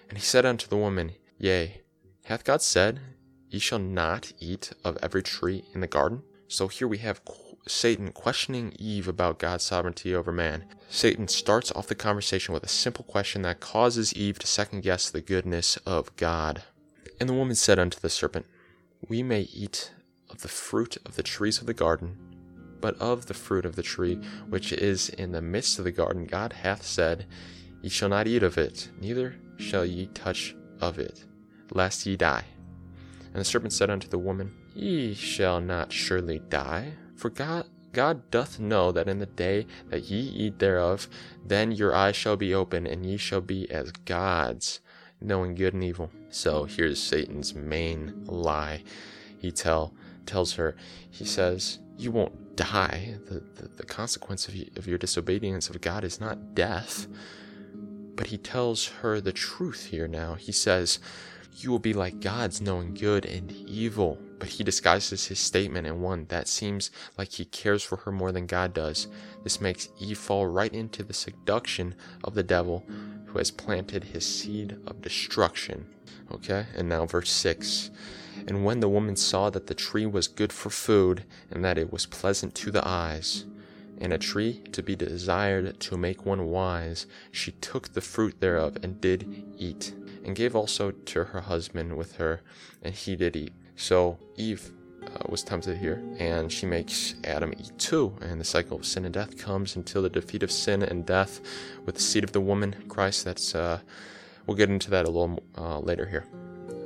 And 0.08 0.18
he 0.18 0.24
said 0.24 0.46
unto 0.46 0.68
the 0.68 0.78
woman, 0.78 1.12
Yea, 1.38 1.82
hath 2.24 2.46
God 2.46 2.62
said, 2.62 3.02
Ye 3.50 3.60
shall 3.60 3.80
not 3.80 4.32
eat 4.40 4.72
of 4.84 4.98
every 5.04 5.22
tree 5.22 5.66
in 5.74 5.82
the 5.82 5.88
garden. 5.88 6.24
So 6.48 6.70
here 6.70 6.88
we 6.88 7.00
have 7.00 7.22
Satan 7.68 8.14
questioning 8.14 8.74
Eve 8.80 9.10
about 9.10 9.40
God's 9.40 9.66
sovereignty 9.66 10.16
over 10.16 10.32
man. 10.32 10.64
Satan 10.90 11.28
starts 11.28 11.72
off 11.74 11.88
the 11.88 11.96
conversation 11.96 12.54
with 12.54 12.64
a 12.64 12.70
simple 12.70 13.04
question 13.04 13.42
that 13.42 13.60
causes 13.60 14.14
Eve 14.14 14.40
to 14.40 14.48
second 14.48 14.82
guess 14.82 15.10
the 15.10 15.22
goodness 15.22 15.76
of 15.86 16.16
God. 16.16 16.64
And 17.20 17.28
the 17.28 17.34
woman 17.34 17.56
said 17.56 17.78
unto 17.78 18.00
the 18.00 18.10
serpent, 18.10 18.46
We 19.08 19.22
may 19.22 19.42
eat 19.42 19.92
of 20.30 20.42
the 20.42 20.48
fruit 20.48 20.98
of 21.06 21.16
the 21.16 21.24
trees 21.24 21.60
of 21.60 21.68
the 21.68 21.74
garden, 21.74 22.18
but 22.82 23.00
of 23.00 23.26
the 23.26 23.34
fruit 23.34 23.66
of 23.66 23.76
the 23.76 23.84
tree 23.84 24.16
which 24.50 24.74
is 24.74 25.10
in 25.10 25.32
the 25.32 25.42
midst 25.42 25.80
of 25.80 25.86
the 25.86 25.92
garden, 25.92 26.26
God 26.26 26.54
hath 26.54 26.86
said, 26.86 27.26
Ye 27.82 27.90
shall 27.90 28.10
not 28.10 28.28
eat 28.28 28.44
of 28.44 28.58
it, 28.58 28.90
neither 29.00 29.36
shall 29.58 29.86
ye 29.86 30.08
touch 30.08 30.56
of 30.80 31.00
it, 31.00 31.26
lest 31.72 32.06
ye 32.06 32.16
die. 32.16 32.46
And 33.26 33.36
the 33.36 33.46
serpent 33.46 33.74
said 33.74 33.90
unto 33.90 34.08
the 34.08 34.20
woman, 34.20 34.54
Ye 34.74 35.14
shall 35.14 35.62
not 35.62 35.92
surely 35.92 36.40
die, 36.50 36.94
for 37.16 37.30
God 37.30 37.66
God 37.94 38.30
doth 38.30 38.60
know 38.60 38.92
that 38.92 39.08
in 39.08 39.18
the 39.18 39.26
day 39.26 39.66
that 39.90 40.04
ye 40.04 40.20
eat 40.20 40.60
thereof, 40.60 41.08
then 41.44 41.72
your 41.72 41.96
eyes 41.96 42.16
shall 42.16 42.36
be 42.36 42.54
open, 42.54 42.86
and 42.86 43.04
ye 43.04 43.18
shall 43.18 43.42
be 43.42 43.68
as 43.72 43.92
gods, 43.92 44.82
knowing 45.20 45.56
good 45.56 45.74
and 45.74 45.84
evil. 45.84 46.12
So 46.30 46.66
here's 46.66 47.02
Satan's 47.02 47.56
main 47.56 48.26
lie. 48.26 48.84
He 49.40 49.52
tell 49.52 49.96
tells 50.28 50.54
her, 50.54 50.76
he 51.10 51.26
says, 51.26 51.80
you 51.98 52.12
won't 52.12 52.47
die. 52.58 53.16
The, 53.28 53.42
the, 53.56 53.70
the 53.78 53.86
consequence 53.86 54.50
of, 54.50 54.56
of 54.76 54.88
your 54.88 54.98
disobedience 54.98 55.70
of 55.70 55.80
God 55.80 56.04
is 56.04 56.20
not 56.20 56.54
death. 56.54 57.08
But 58.16 58.28
he 58.28 58.38
tells 58.38 58.88
her 58.88 59.22
the 59.22 59.32
truth 59.32 59.86
here 59.86 60.08
now. 60.08 60.34
He 60.34 60.52
says, 60.52 61.00
You 61.56 61.72
will 61.72 61.80
be 61.80 61.94
like 61.94 62.20
gods, 62.20 62.60
knowing 62.60 62.94
good 62.94 63.26
and 63.26 63.52
evil. 63.52 64.18
But 64.40 64.50
he 64.50 64.64
disguises 64.64 65.28
his 65.28 65.40
statement 65.40 65.88
in 65.88 66.02
one 66.02 66.26
that 66.30 66.48
seems 66.48 66.92
like 67.18 67.32
he 67.34 67.46
cares 67.46 67.84
for 67.84 67.98
her 67.98 68.12
more 68.12 68.32
than 68.32 68.46
God 68.46 68.74
does. 68.74 69.08
This 69.44 69.62
makes 69.62 69.90
Eve 70.00 70.18
fall 70.18 70.48
right 70.48 70.74
into 70.74 71.04
the 71.04 71.14
seduction 71.14 71.96
of 72.24 72.34
the 72.34 72.44
devil 72.44 72.86
who 73.28 73.38
has 73.38 73.52
planted 73.52 74.04
his 74.04 74.26
seed 74.26 74.78
of 74.86 75.02
destruction. 75.02 75.88
Okay, 76.32 76.66
and 76.76 76.90
now 76.90 77.06
verse 77.06 77.32
6. 77.32 77.92
And 78.46 78.64
when 78.64 78.80
the 78.80 78.90
woman 78.90 79.16
saw 79.16 79.50
that 79.50 79.68
the 79.68 79.74
tree 79.74 80.06
was 80.06 80.28
good 80.28 80.54
for 80.54 80.70
food, 80.70 81.24
and 81.50 81.64
that 81.64 81.78
it 81.78 81.92
was 81.92 82.06
pleasant 82.06 82.54
to 82.56 82.72
the 82.72 82.88
eyes, 82.88 83.46
and 84.00 84.14
a 84.14 84.18
tree 84.18 84.62
to 84.72 84.84
be 84.84 84.96
desired 84.96 85.80
to 85.80 85.98
make 85.98 86.26
one 86.26 86.46
wise, 86.46 87.08
she 87.32 87.52
took 87.54 87.94
the 87.94 88.02
fruit 88.02 88.40
thereof 88.40 88.78
and 88.84 89.02
did 89.02 89.44
eat, 89.58 89.94
and 90.24 90.36
gave 90.36 90.56
also 90.56 90.92
to 90.92 91.26
her 91.26 91.42
husband 91.42 91.98
with 91.98 92.18
her, 92.18 92.42
and 92.82 92.94
he 92.94 93.16
did 93.16 93.36
eat. 93.36 93.54
So 93.76 94.18
Eve 94.36 94.72
uh, 95.04 95.24
was 95.30 95.44
tempted 95.44 95.78
here, 95.78 96.04
and 96.20 96.52
she 96.52 96.66
makes 96.66 97.16
Adam 97.24 97.54
eat 97.58 97.78
too, 97.78 98.16
and 98.22 98.40
the 98.40 98.46
cycle 98.46 98.78
of 98.78 98.86
sin 98.86 99.06
and 99.06 99.14
death 99.14 99.38
comes 99.38 99.76
until 99.76 100.02
the 100.04 100.10
defeat 100.10 100.44
of 100.44 100.52
sin 100.52 100.84
and 100.84 101.06
death 101.06 101.42
with 101.86 101.96
the 101.96 102.02
seed 102.02 102.24
of 102.24 102.34
the 102.34 102.42
woman, 102.42 102.76
Christ. 102.88 103.26
That's 103.26 103.56
uh, 103.56 103.80
we'll 104.46 104.58
get 104.58 104.70
into 104.70 104.90
that 104.92 105.06
a 105.06 105.10
little 105.10 105.40
uh, 105.58 105.80
later 105.80 106.06
here 106.06 106.26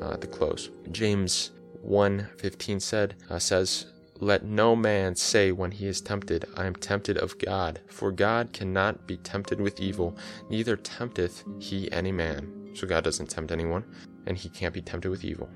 uh, 0.02 0.18
the 0.18 0.28
close. 0.28 0.70
James 0.92 1.52
1:15 1.86 2.82
said 2.82 3.16
uh, 3.30 3.40
says, 3.40 3.88
"Let 4.20 4.44
no 4.44 4.76
man 4.76 5.16
say 5.16 5.52
when 5.52 5.72
he 5.72 5.88
is 5.88 6.02
tempted, 6.02 6.46
I 6.56 6.66
am 6.66 6.76
tempted 6.76 7.18
of 7.18 7.38
God, 7.38 7.80
for 7.88 8.12
God 8.12 8.54
cannot 8.54 9.08
be 9.08 9.18
tempted 9.18 9.60
with 9.62 9.80
evil, 9.80 10.18
neither 10.50 10.76
tempteth 10.76 11.44
he 11.60 11.92
any 11.92 12.12
man." 12.12 12.72
So 12.74 12.88
God 12.88 13.04
doesn't 13.04 13.30
tempt 13.30 13.52
anyone, 13.52 13.84
and 14.26 14.38
he 14.38 14.50
can't 14.50 14.74
be 14.74 14.82
tempted 14.82 15.10
with 15.10 15.26
evil. 15.26 15.50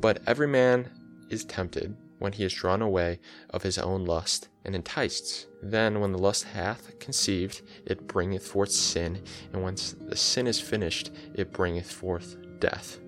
But 0.00 0.22
every 0.26 0.48
man 0.48 0.90
is 1.28 1.44
tempted 1.44 1.96
when 2.18 2.32
he 2.32 2.44
is 2.44 2.52
drawn 2.52 2.82
away 2.82 3.18
of 3.50 3.62
his 3.62 3.78
own 3.78 4.04
lust 4.04 4.48
and 4.64 4.74
enticed. 4.74 5.46
Then, 5.62 6.00
when 6.00 6.12
the 6.12 6.18
lust 6.18 6.44
hath 6.44 6.98
conceived, 6.98 7.62
it 7.86 8.06
bringeth 8.06 8.46
forth 8.46 8.70
sin, 8.70 9.22
and 9.52 9.62
when 9.62 9.76
the 10.00 10.16
sin 10.16 10.46
is 10.46 10.60
finished, 10.60 11.10
it 11.34 11.52
bringeth 11.52 11.90
forth 11.90 12.36
death. 12.60 12.98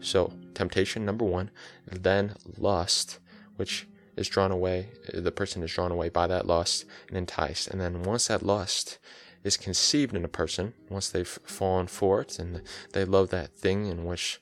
So, 0.00 0.32
temptation 0.54 1.04
number 1.04 1.24
one, 1.24 1.50
then 1.86 2.34
lust, 2.58 3.18
which 3.56 3.86
is 4.16 4.28
drawn 4.28 4.50
away, 4.50 4.88
the 5.12 5.32
person 5.32 5.62
is 5.62 5.72
drawn 5.72 5.92
away 5.92 6.08
by 6.08 6.26
that 6.26 6.46
lust 6.46 6.84
and 7.08 7.16
enticed. 7.16 7.68
And 7.68 7.80
then 7.80 8.02
once 8.02 8.28
that 8.28 8.42
lust 8.42 8.98
is 9.44 9.56
conceived 9.56 10.14
in 10.14 10.24
a 10.24 10.28
person, 10.28 10.74
once 10.90 11.08
they've 11.08 11.26
fallen 11.26 11.86
for 11.86 12.20
it 12.20 12.38
and 12.38 12.62
they 12.92 13.04
love 13.04 13.30
that 13.30 13.56
thing 13.56 13.86
in 13.86 14.04
which 14.04 14.40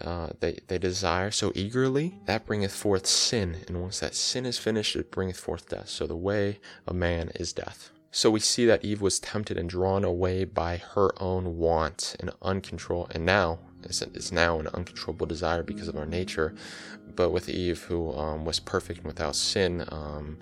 uh, 0.00 0.30
they, 0.40 0.58
they 0.68 0.78
desire 0.78 1.30
so 1.30 1.52
eagerly, 1.54 2.14
that 2.24 2.46
bringeth 2.46 2.72
forth 2.72 3.06
sin. 3.06 3.58
And 3.68 3.82
once 3.82 4.00
that 4.00 4.14
sin 4.14 4.46
is 4.46 4.58
finished, 4.58 4.96
it 4.96 5.10
bringeth 5.10 5.38
forth 5.38 5.68
death. 5.68 5.88
So 5.88 6.06
the 6.06 6.16
way 6.16 6.60
of 6.86 6.96
man 6.96 7.30
is 7.34 7.52
death. 7.52 7.90
So 8.10 8.30
we 8.30 8.40
see 8.40 8.66
that 8.66 8.84
Eve 8.84 9.00
was 9.00 9.20
tempted 9.20 9.56
and 9.56 9.68
drawn 9.68 10.04
away 10.04 10.44
by 10.44 10.76
her 10.94 11.10
own 11.20 11.56
want 11.56 12.14
and 12.20 12.30
uncontrol, 12.42 13.10
and 13.14 13.24
now 13.24 13.58
it's 13.84 14.32
now 14.32 14.58
an 14.60 14.68
uncontrollable 14.68 15.26
desire 15.26 15.62
because 15.62 15.88
of 15.88 15.96
our 15.96 16.06
nature. 16.06 16.54
But 17.14 17.30
with 17.30 17.48
Eve, 17.48 17.82
who 17.82 18.12
um, 18.16 18.44
was 18.44 18.58
perfect 18.58 19.00
and 19.00 19.06
without 19.06 19.36
sin, 19.36 19.84
um, 19.88 20.38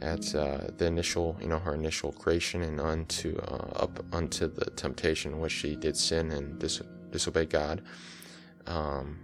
at 0.00 0.34
uh, 0.34 0.58
the 0.76 0.86
initial, 0.86 1.36
you 1.40 1.46
know, 1.46 1.58
her 1.58 1.74
initial 1.74 2.12
creation 2.12 2.62
and 2.62 2.80
unto 2.80 3.38
uh, 3.38 3.82
up 3.82 4.04
unto 4.12 4.48
the 4.48 4.66
temptation 4.72 5.40
which 5.40 5.52
she 5.52 5.76
did 5.76 5.96
sin 5.96 6.30
and 6.32 6.58
dis- 6.58 6.82
disobey 7.10 7.46
God. 7.46 7.82
Um, 8.66 9.18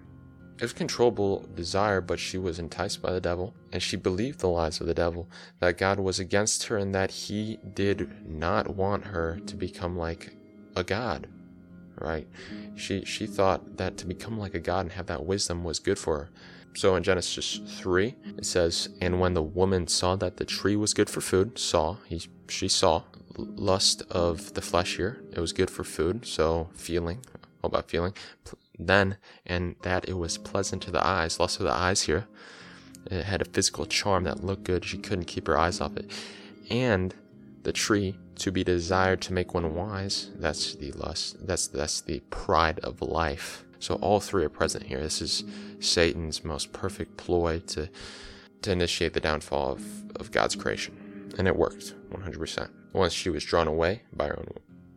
it 0.56 0.62
was 0.62 0.72
controllable 0.72 1.48
desire, 1.54 2.02
but 2.02 2.20
she 2.20 2.36
was 2.36 2.58
enticed 2.58 3.00
by 3.00 3.12
the 3.12 3.20
devil, 3.20 3.54
and 3.72 3.82
she 3.82 3.96
believed 3.96 4.40
the 4.40 4.48
lies 4.48 4.80
of 4.80 4.86
the 4.86 4.94
devil 4.94 5.26
that 5.60 5.78
God 5.78 5.98
was 5.98 6.18
against 6.18 6.64
her 6.64 6.76
and 6.76 6.94
that 6.94 7.10
he 7.10 7.58
did 7.74 8.28
not 8.28 8.76
want 8.76 9.06
her 9.06 9.40
to 9.46 9.56
become 9.56 9.96
like 9.96 10.34
a 10.76 10.84
god. 10.84 11.28
Right? 12.00 12.26
She 12.76 13.04
she 13.04 13.26
thought 13.26 13.76
that 13.76 13.96
to 13.98 14.06
become 14.06 14.38
like 14.38 14.54
a 14.54 14.60
god 14.60 14.80
and 14.80 14.92
have 14.92 15.06
that 15.06 15.24
wisdom 15.24 15.62
was 15.64 15.78
good 15.78 15.98
for 15.98 16.18
her. 16.18 16.30
So 16.74 16.94
in 16.94 17.02
Genesis 17.02 17.60
3, 17.66 18.14
it 18.38 18.46
says, 18.46 18.90
And 19.00 19.20
when 19.20 19.34
the 19.34 19.42
woman 19.42 19.88
saw 19.88 20.16
that 20.16 20.36
the 20.36 20.44
tree 20.44 20.76
was 20.76 20.94
good 20.94 21.10
for 21.10 21.20
food, 21.20 21.58
saw, 21.58 21.96
he, 22.06 22.22
she 22.48 22.68
saw, 22.68 23.02
lust 23.36 24.02
of 24.10 24.54
the 24.54 24.62
flesh 24.62 24.96
here, 24.96 25.22
it 25.32 25.40
was 25.40 25.52
good 25.52 25.70
for 25.70 25.84
food, 25.84 26.26
so 26.26 26.70
feeling, 26.74 27.20
all 27.62 27.68
about 27.68 27.90
feeling, 27.90 28.14
then, 28.78 29.16
and 29.44 29.76
that 29.82 30.08
it 30.08 30.14
was 30.14 30.38
pleasant 30.38 30.82
to 30.82 30.90
the 30.90 31.04
eyes, 31.04 31.40
lust 31.40 31.58
of 31.58 31.64
the 31.64 31.72
eyes 31.72 32.02
here. 32.02 32.26
It 33.10 33.24
had 33.24 33.42
a 33.42 33.46
physical 33.46 33.86
charm 33.86 34.24
that 34.24 34.44
looked 34.44 34.64
good. 34.64 34.84
She 34.84 34.98
couldn't 34.98 35.24
keep 35.24 35.46
her 35.46 35.58
eyes 35.58 35.80
off 35.80 35.96
it. 35.96 36.10
And 36.70 37.14
the 37.62 37.72
tree 37.72 38.16
to 38.40 38.50
be 38.50 38.64
desired 38.64 39.20
to 39.20 39.35
make 39.35 39.53
one 39.53 39.74
wise. 39.74 40.31
That's 40.37 40.74
the 40.74 40.92
lust. 40.92 41.46
That's 41.46 41.68
that's 41.68 42.00
the 42.00 42.20
pride 42.31 42.79
of 42.81 43.03
life. 43.03 43.64
So 43.79 43.94
all 43.96 44.20
three 44.20 44.44
are 44.44 44.50
present 44.50 44.85
here. 44.85 45.00
This 45.00 45.20
is 45.20 45.44
Satan's 45.79 46.42
most 46.42 46.72
perfect 46.72 47.16
ploy 47.16 47.61
to 47.68 47.88
to 48.62 48.72
initiate 48.72 49.12
the 49.12 49.20
downfall 49.20 49.72
of, 49.72 50.16
of 50.16 50.31
God's 50.31 50.57
creation. 50.57 51.33
And 51.38 51.48
it 51.48 51.57
worked 51.57 51.94
100%. 52.11 52.68
Once 52.92 53.12
she 53.12 53.31
was 53.31 53.44
drawn 53.44 53.68
away 53.68 54.03
by 54.12 54.26
her 54.26 54.38
own 54.38 54.48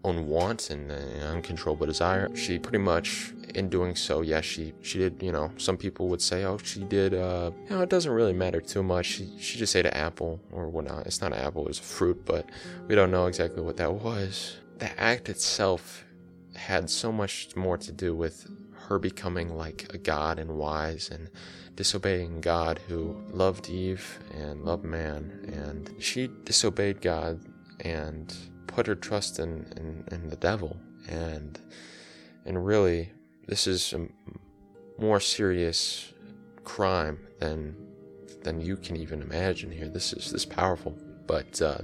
own 0.03 0.27
want 0.27 0.69
and 0.69 0.91
uncontrollable 0.91 1.85
desire. 1.85 2.33
She 2.35 2.59
pretty 2.59 2.79
much, 2.79 3.33
in 3.55 3.69
doing 3.69 3.95
so, 3.95 4.21
yes, 4.21 4.29
yeah, 4.29 4.41
she 4.41 4.73
she 4.81 4.99
did. 4.99 5.21
You 5.21 5.31
know, 5.31 5.51
some 5.57 5.77
people 5.77 6.07
would 6.09 6.21
say, 6.21 6.43
oh, 6.43 6.57
she 6.57 6.81
did. 6.83 7.13
Uh, 7.13 7.51
you 7.69 7.75
know, 7.75 7.81
it 7.81 7.89
doesn't 7.89 8.11
really 8.11 8.33
matter 8.33 8.61
too 8.61 8.83
much. 8.83 9.05
She 9.05 9.29
she 9.39 9.57
just 9.57 9.75
ate 9.75 9.85
an 9.85 9.93
apple 9.93 10.39
or 10.51 10.69
whatnot. 10.69 11.05
It's 11.05 11.21
not 11.21 11.33
an 11.33 11.39
apple; 11.39 11.67
it's 11.67 11.79
a 11.79 11.83
fruit, 11.83 12.25
but 12.25 12.49
we 12.87 12.95
don't 12.95 13.11
know 13.11 13.27
exactly 13.27 13.61
what 13.61 13.77
that 13.77 13.93
was. 13.93 14.57
The 14.79 14.99
act 14.99 15.29
itself 15.29 16.03
had 16.55 16.89
so 16.89 17.11
much 17.11 17.55
more 17.55 17.77
to 17.77 17.91
do 17.91 18.15
with 18.15 18.47
her 18.87 18.99
becoming 18.99 19.55
like 19.55 19.87
a 19.93 19.97
god 19.97 20.37
and 20.37 20.57
wise 20.57 21.09
and 21.09 21.29
disobeying 21.75 22.41
God 22.41 22.79
who 22.87 23.15
loved 23.31 23.69
Eve 23.69 24.19
and 24.31 24.63
loved 24.63 24.83
man 24.83 25.49
and 25.51 25.89
she 25.99 26.29
disobeyed 26.43 27.01
God 27.01 27.39
and 27.79 28.35
put 28.73 28.87
her 28.87 28.95
trust 28.95 29.39
in, 29.39 29.71
in, 29.77 30.03
in 30.11 30.29
the 30.29 30.35
devil. 30.35 30.77
And, 31.07 31.59
and 32.45 32.65
really, 32.65 33.11
this 33.47 33.67
is 33.67 33.93
a 33.93 34.07
more 34.97 35.19
serious 35.19 36.13
crime 36.63 37.19
than, 37.39 37.75
than 38.43 38.59
you 38.59 38.75
can 38.77 38.95
even 38.95 39.21
imagine 39.21 39.71
here. 39.71 39.87
This 39.89 40.13
is 40.13 40.31
this 40.31 40.45
powerful. 40.45 40.97
But 41.27 41.61
uh, 41.61 41.77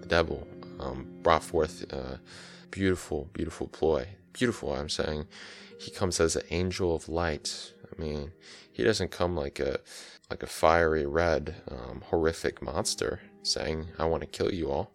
the 0.00 0.06
devil 0.06 0.46
um, 0.78 1.06
brought 1.22 1.42
forth 1.42 1.90
a 1.92 2.20
beautiful, 2.70 3.28
beautiful 3.32 3.66
ploy. 3.68 4.08
Beautiful, 4.32 4.74
I'm 4.74 4.88
saying. 4.88 5.26
He 5.78 5.90
comes 5.90 6.20
as 6.20 6.36
an 6.36 6.42
angel 6.50 6.94
of 6.94 7.08
light. 7.08 7.72
I 7.84 8.00
mean, 8.00 8.32
he 8.72 8.84
doesn't 8.84 9.10
come 9.10 9.36
like 9.36 9.60
a 9.60 9.80
like 10.28 10.42
a 10.42 10.46
fiery 10.46 11.06
red, 11.06 11.54
um, 11.70 12.02
horrific 12.10 12.60
monster 12.60 13.20
saying, 13.42 13.86
"I 13.98 14.06
want 14.06 14.22
to 14.22 14.26
kill 14.26 14.52
you 14.52 14.70
all." 14.70 14.92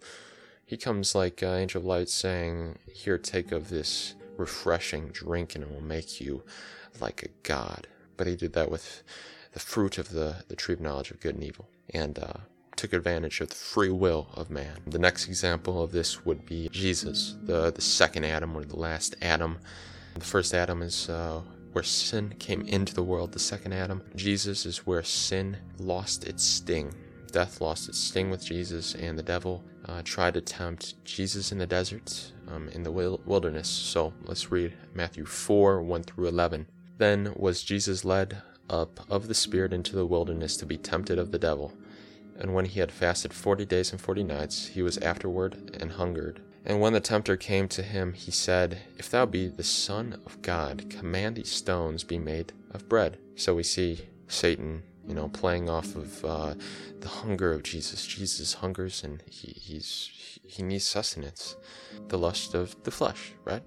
He 0.72 0.78
comes 0.78 1.14
like 1.14 1.44
uh, 1.44 1.48
Angel 1.48 1.82
of 1.82 1.86
Light 1.86 2.08
saying, 2.08 2.78
Here, 2.94 3.18
take 3.18 3.52
of 3.52 3.68
this 3.68 4.16
refreshing 4.38 5.10
drink, 5.10 5.54
and 5.54 5.66
it 5.66 5.70
will 5.70 5.82
make 5.82 6.22
you 6.22 6.44
like 7.02 7.24
a 7.24 7.28
god. 7.44 7.88
But 8.16 8.28
he 8.28 8.38
did 8.38 8.54
that 8.54 8.72
with 8.72 9.04
the 9.52 9.60
fruit 9.60 9.98
of 9.98 10.12
the, 10.12 10.46
the 10.48 10.56
tree 10.56 10.74
of 10.74 10.80
knowledge 10.80 11.12
of 11.12 11.20
good 11.20 11.36
and 11.36 11.44
evil, 11.44 11.68
and 11.94 12.18
uh, 12.18 12.40
took 12.78 12.94
advantage 12.94 13.42
of 13.42 13.50
the 13.50 13.56
free 13.56 13.90
will 13.90 14.30
of 14.34 14.50
man. 14.50 14.78
The 14.88 14.98
next 14.98 15.28
example 15.28 15.84
of 15.84 15.92
this 15.92 16.26
would 16.26 16.46
be 16.46 16.70
Jesus, 16.70 17.36
the, 17.44 17.72
the 17.72 17.82
second 17.82 18.24
Adam, 18.24 18.56
or 18.56 18.64
the 18.64 18.80
last 18.80 19.18
Adam. 19.22 19.60
The 20.14 20.22
first 20.22 20.54
Adam 20.54 20.82
is 20.84 21.10
uh, 21.10 21.42
where 21.74 21.84
sin 21.84 22.34
came 22.40 22.62
into 22.62 22.94
the 22.94 23.04
world, 23.04 23.34
the 23.34 23.40
second 23.40 23.74
Adam. 23.74 24.04
Jesus 24.16 24.66
is 24.66 24.88
where 24.88 25.04
sin 25.04 25.58
lost 25.80 26.24
its 26.24 26.46
sting. 26.46 26.94
Death 27.30 27.60
lost 27.60 27.90
its 27.90 28.00
sting 28.00 28.30
with 28.30 28.46
Jesus, 28.46 28.96
and 28.96 29.20
the 29.20 29.24
devil 29.24 29.66
uh, 29.86 30.02
tried 30.04 30.34
to 30.36 30.42
tempt 30.42 31.04
Jesus 31.06 31.52
in 31.52 31.58
the 31.58 31.68
desert, 31.68 32.32
um, 32.48 32.70
in 32.70 32.84
the 32.84 32.92
wilderness. 32.92 33.70
So 33.70 34.14
let's 34.24 34.52
read 34.52 34.74
Matthew 34.94 35.26
4 35.26 35.82
1 35.82 36.04
through 36.04 36.28
11. 36.28 36.68
Then 36.98 37.34
was 37.36 37.64
Jesus 37.64 38.06
led 38.06 38.42
up 38.70 39.00
of 39.10 39.28
the 39.28 39.34
Spirit 39.34 39.74
into 39.74 39.96
the 39.96 40.06
wilderness 40.06 40.56
to 40.58 40.66
be 40.66 40.78
tempted 40.78 41.18
of 41.18 41.32
the 41.32 41.40
devil. 41.40 41.74
And 42.40 42.54
when 42.54 42.66
he 42.66 42.80
had 42.80 42.92
fasted 42.92 43.34
forty 43.34 43.66
days 43.66 43.92
and 43.92 44.02
forty 44.02 44.24
nights, 44.24 44.68
he 44.68 44.82
was 44.82 44.98
afterward 45.00 45.78
and 45.80 45.92
hungered. 45.92 46.42
And 46.66 46.80
when 46.80 46.94
the 46.94 47.00
tempter 47.00 47.38
came 47.38 47.68
to 47.70 47.84
him, 47.84 48.14
he 48.14 48.32
said, 48.32 48.80
If 48.98 49.10
thou 49.10 49.26
be 49.26 49.48
the 49.48 49.64
Son 49.64 50.20
of 50.26 50.42
God, 50.42 50.90
command 50.90 51.36
these 51.36 51.52
stones 51.52 52.04
be 52.04 52.18
made 52.18 52.54
of 52.72 52.88
bread. 52.88 53.18
So 53.36 53.56
we 53.56 53.64
see 53.64 54.08
Satan, 54.28 54.84
you 55.08 55.16
know, 55.16 55.30
playing 55.30 55.70
off 55.70 55.96
of 55.96 56.26
uh, 56.26 56.54
the 57.00 57.08
hunger 57.08 57.52
of 57.52 57.64
Jesus. 57.64 58.06
Jesus 58.06 58.54
hungers 58.56 59.04
and 59.04 59.24
he, 59.28 59.52
he's 59.52 60.10
he 60.52 60.64
needs 60.64 60.86
sustenance, 60.86 61.56
the 62.10 62.18
lust 62.18 62.54
of 62.54 62.76
the 62.84 62.92
flesh, 62.92 63.32
right? 63.46 63.64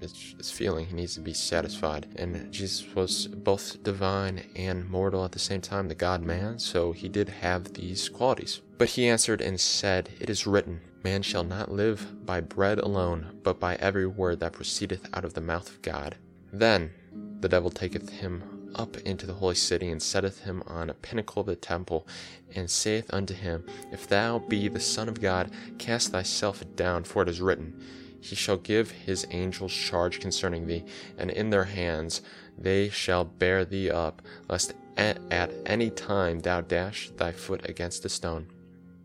It's, 0.00 0.34
it's 0.38 0.50
feeling 0.50 0.86
he 0.86 0.94
needs 0.94 1.14
to 1.14 1.20
be 1.20 1.34
satisfied. 1.34 2.06
And 2.16 2.52
Jesus 2.52 2.86
was 2.94 3.26
both 3.26 3.82
divine 3.82 4.42
and 4.54 4.88
mortal 4.88 5.24
at 5.24 5.32
the 5.32 5.38
same 5.38 5.60
time, 5.60 5.88
the 5.88 5.94
God 5.94 6.22
man, 6.22 6.58
so 6.58 6.92
he 6.92 7.08
did 7.08 7.28
have 7.28 7.72
these 7.72 8.08
qualities. 8.08 8.60
But 8.78 8.90
he 8.90 9.08
answered 9.08 9.40
and 9.40 9.60
said, 9.60 10.10
It 10.20 10.30
is 10.30 10.46
written, 10.46 10.80
Man 11.02 11.22
shall 11.22 11.44
not 11.44 11.72
live 11.72 12.24
by 12.24 12.40
bread 12.40 12.78
alone, 12.78 13.40
but 13.42 13.58
by 13.58 13.74
every 13.76 14.06
word 14.06 14.40
that 14.40 14.52
proceedeth 14.52 15.08
out 15.14 15.24
of 15.24 15.34
the 15.34 15.40
mouth 15.40 15.68
of 15.68 15.82
God. 15.82 16.16
Then 16.52 16.92
the 17.40 17.48
devil 17.48 17.70
taketh 17.70 18.10
him 18.10 18.51
up 18.74 18.96
into 18.98 19.26
the 19.26 19.34
holy 19.34 19.54
city, 19.54 19.90
and 19.90 20.02
setteth 20.02 20.44
him 20.44 20.62
on 20.66 20.90
a 20.90 20.94
pinnacle 20.94 21.40
of 21.40 21.46
the 21.46 21.56
temple, 21.56 22.06
and 22.54 22.70
saith 22.70 23.12
unto 23.12 23.34
him, 23.34 23.64
If 23.90 24.06
thou 24.08 24.38
be 24.38 24.68
the 24.68 24.80
Son 24.80 25.08
of 25.08 25.20
God, 25.20 25.50
cast 25.78 26.12
thyself 26.12 26.62
down, 26.76 27.04
for 27.04 27.22
it 27.22 27.28
is 27.28 27.40
written, 27.40 27.80
He 28.20 28.36
shall 28.36 28.56
give 28.56 28.90
his 28.90 29.26
angels 29.30 29.72
charge 29.72 30.20
concerning 30.20 30.66
thee, 30.66 30.84
and 31.18 31.30
in 31.30 31.50
their 31.50 31.64
hands 31.64 32.22
they 32.58 32.88
shall 32.88 33.24
bear 33.24 33.64
thee 33.64 33.90
up, 33.90 34.22
lest 34.48 34.74
at, 34.96 35.18
any 35.66 35.90
time 35.90 36.40
thou 36.40 36.60
dash 36.60 37.10
thy 37.16 37.32
foot 37.32 37.68
against 37.68 38.04
a 38.04 38.08
stone. 38.08 38.46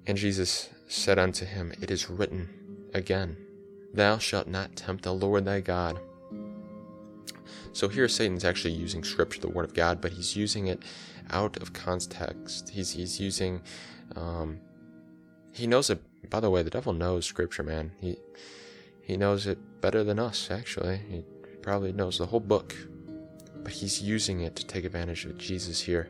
And 0.06 0.17
Jesus 0.17 0.69
said 0.88 1.19
unto 1.19 1.45
him, 1.45 1.73
It 1.82 1.91
is 1.91 2.10
written 2.10 2.49
again, 2.93 3.38
Thou 3.93 4.17
shalt 4.17 4.47
not 4.47 4.75
tempt 4.75 5.03
the 5.03 5.13
Lord 5.13 5.45
thy 5.45 5.62
God. 5.62 5.99
So 7.77 7.87
here 7.87 8.07
Satan's 8.07 8.43
actually 8.43 8.73
using 8.73 9.03
scripture, 9.03 9.39
the 9.39 9.49
word 9.49 9.65
of 9.65 9.75
God, 9.75 10.01
but 10.01 10.11
he's 10.11 10.35
using 10.35 10.65
it 10.65 10.81
out 11.29 11.57
of 11.57 11.73
context. 11.73 12.69
He's 12.69 12.89
he's 12.89 13.19
using 13.19 13.61
um, 14.15 14.59
he 15.53 15.67
knows 15.67 15.91
it 15.91 16.01
by 16.27 16.39
the 16.39 16.49
way, 16.49 16.63
the 16.63 16.71
devil 16.71 16.91
knows 16.91 17.27
scripture, 17.27 17.61
man. 17.61 17.91
He 18.01 18.17
he 19.03 19.15
knows 19.15 19.45
it 19.45 19.59
better 19.79 20.03
than 20.03 20.17
us, 20.17 20.49
actually. 20.49 21.01
He 21.07 21.23
probably 21.61 21.93
knows 21.93 22.17
the 22.17 22.25
whole 22.25 22.39
book. 22.39 22.75
But 23.63 23.73
he's 23.73 24.01
using 24.01 24.41
it 24.41 24.55
to 24.55 24.65
take 24.65 24.83
advantage 24.83 25.25
of 25.25 25.37
Jesus 25.37 25.79
here. 25.79 26.09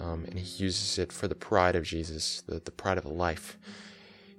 Um, 0.00 0.24
and 0.24 0.38
he 0.38 0.64
uses 0.64 0.98
it 0.98 1.12
for 1.12 1.28
the 1.28 1.34
pride 1.34 1.76
of 1.76 1.84
Jesus, 1.84 2.42
the, 2.46 2.62
the 2.64 2.70
pride 2.70 2.96
of 2.96 3.04
life. 3.04 3.58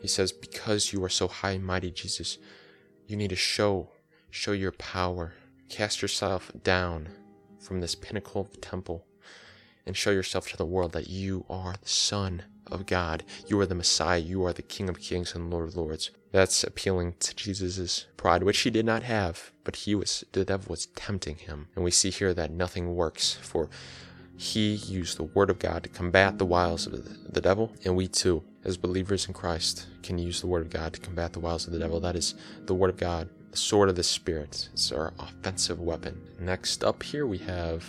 He 0.02 0.08
says, 0.08 0.32
Because 0.32 0.92
you 0.94 1.04
are 1.04 1.10
so 1.10 1.28
high 1.28 1.52
and 1.52 1.64
mighty, 1.64 1.92
Jesus, 1.92 2.40
you 3.06 3.16
need 3.16 3.30
to 3.30 3.36
show, 3.36 3.90
show 4.32 4.54
your 4.54 4.72
power. 4.72 5.34
Cast 5.70 6.02
yourself 6.02 6.52
down 6.64 7.10
from 7.60 7.80
this 7.80 7.96
pinnacle 7.96 8.42
of 8.42 8.52
the 8.52 8.58
temple 8.58 9.06
and 9.86 9.96
show 9.96 10.12
yourself 10.12 10.50
to 10.50 10.58
the 10.58 10.66
world 10.66 10.92
that 10.94 11.10
you 11.10 11.46
are 11.50 11.76
the 11.82 11.88
Son 11.88 12.44
of 12.68 12.86
God. 12.86 13.24
You 13.48 13.60
are 13.60 13.66
the 13.66 13.76
Messiah. 13.76 14.20
You 14.20 14.44
are 14.46 14.54
the 14.54 14.62
King 14.62 14.90
of 14.90 15.00
Kings 15.00 15.34
and 15.34 15.50
Lord 15.50 15.70
of 15.70 15.78
Lords. 15.78 16.12
That's 16.32 16.64
appealing 16.64 17.16
to 17.20 17.36
Jesus' 17.36 18.06
pride, 18.18 18.44
which 18.44 18.60
he 18.60 18.70
did 18.70 18.86
not 18.86 19.04
have, 19.04 19.52
but 19.64 19.78
he 19.78 19.96
was 19.96 20.24
the 20.32 20.46
devil 20.46 20.68
was 20.70 20.88
tempting 20.88 21.38
him. 21.38 21.68
And 21.76 21.84
we 21.84 21.92
see 21.92 22.12
here 22.12 22.34
that 22.34 22.52
nothing 22.52 22.96
works, 22.96 23.36
for 23.36 23.70
he 24.38 24.76
used 24.76 25.18
the 25.18 25.24
word 25.24 25.50
of 25.50 25.60
God 25.60 25.84
to 25.84 25.90
combat 25.90 26.38
the 26.38 26.46
wiles 26.46 26.88
of 26.88 27.34
the 27.34 27.42
devil, 27.42 27.74
and 27.84 27.96
we 27.96 28.08
too, 28.08 28.44
as 28.64 28.78
believers 28.78 29.28
in 29.28 29.34
Christ, 29.34 29.88
can 30.04 30.18
use 30.18 30.40
the 30.40 30.48
word 30.48 30.62
of 30.62 30.70
God 30.70 30.94
to 30.94 31.00
combat 31.00 31.34
the 31.34 31.40
wiles 31.40 31.68
of 31.68 31.74
the 31.74 31.80
devil. 31.80 32.00
That 32.00 32.16
is 32.16 32.36
the 32.66 32.76
word 32.76 32.92
of 32.92 32.98
God, 32.98 33.28
the 33.52 33.58
sword 33.58 33.90
of 33.90 33.96
the 33.96 34.04
Spirit. 34.04 34.70
It's 34.74 34.92
our 34.92 35.14
offensive 35.20 35.80
weapon. 35.80 36.22
Next 36.40 36.84
up 36.84 37.04
here 37.04 37.26
we 37.26 37.40
have, 37.40 37.84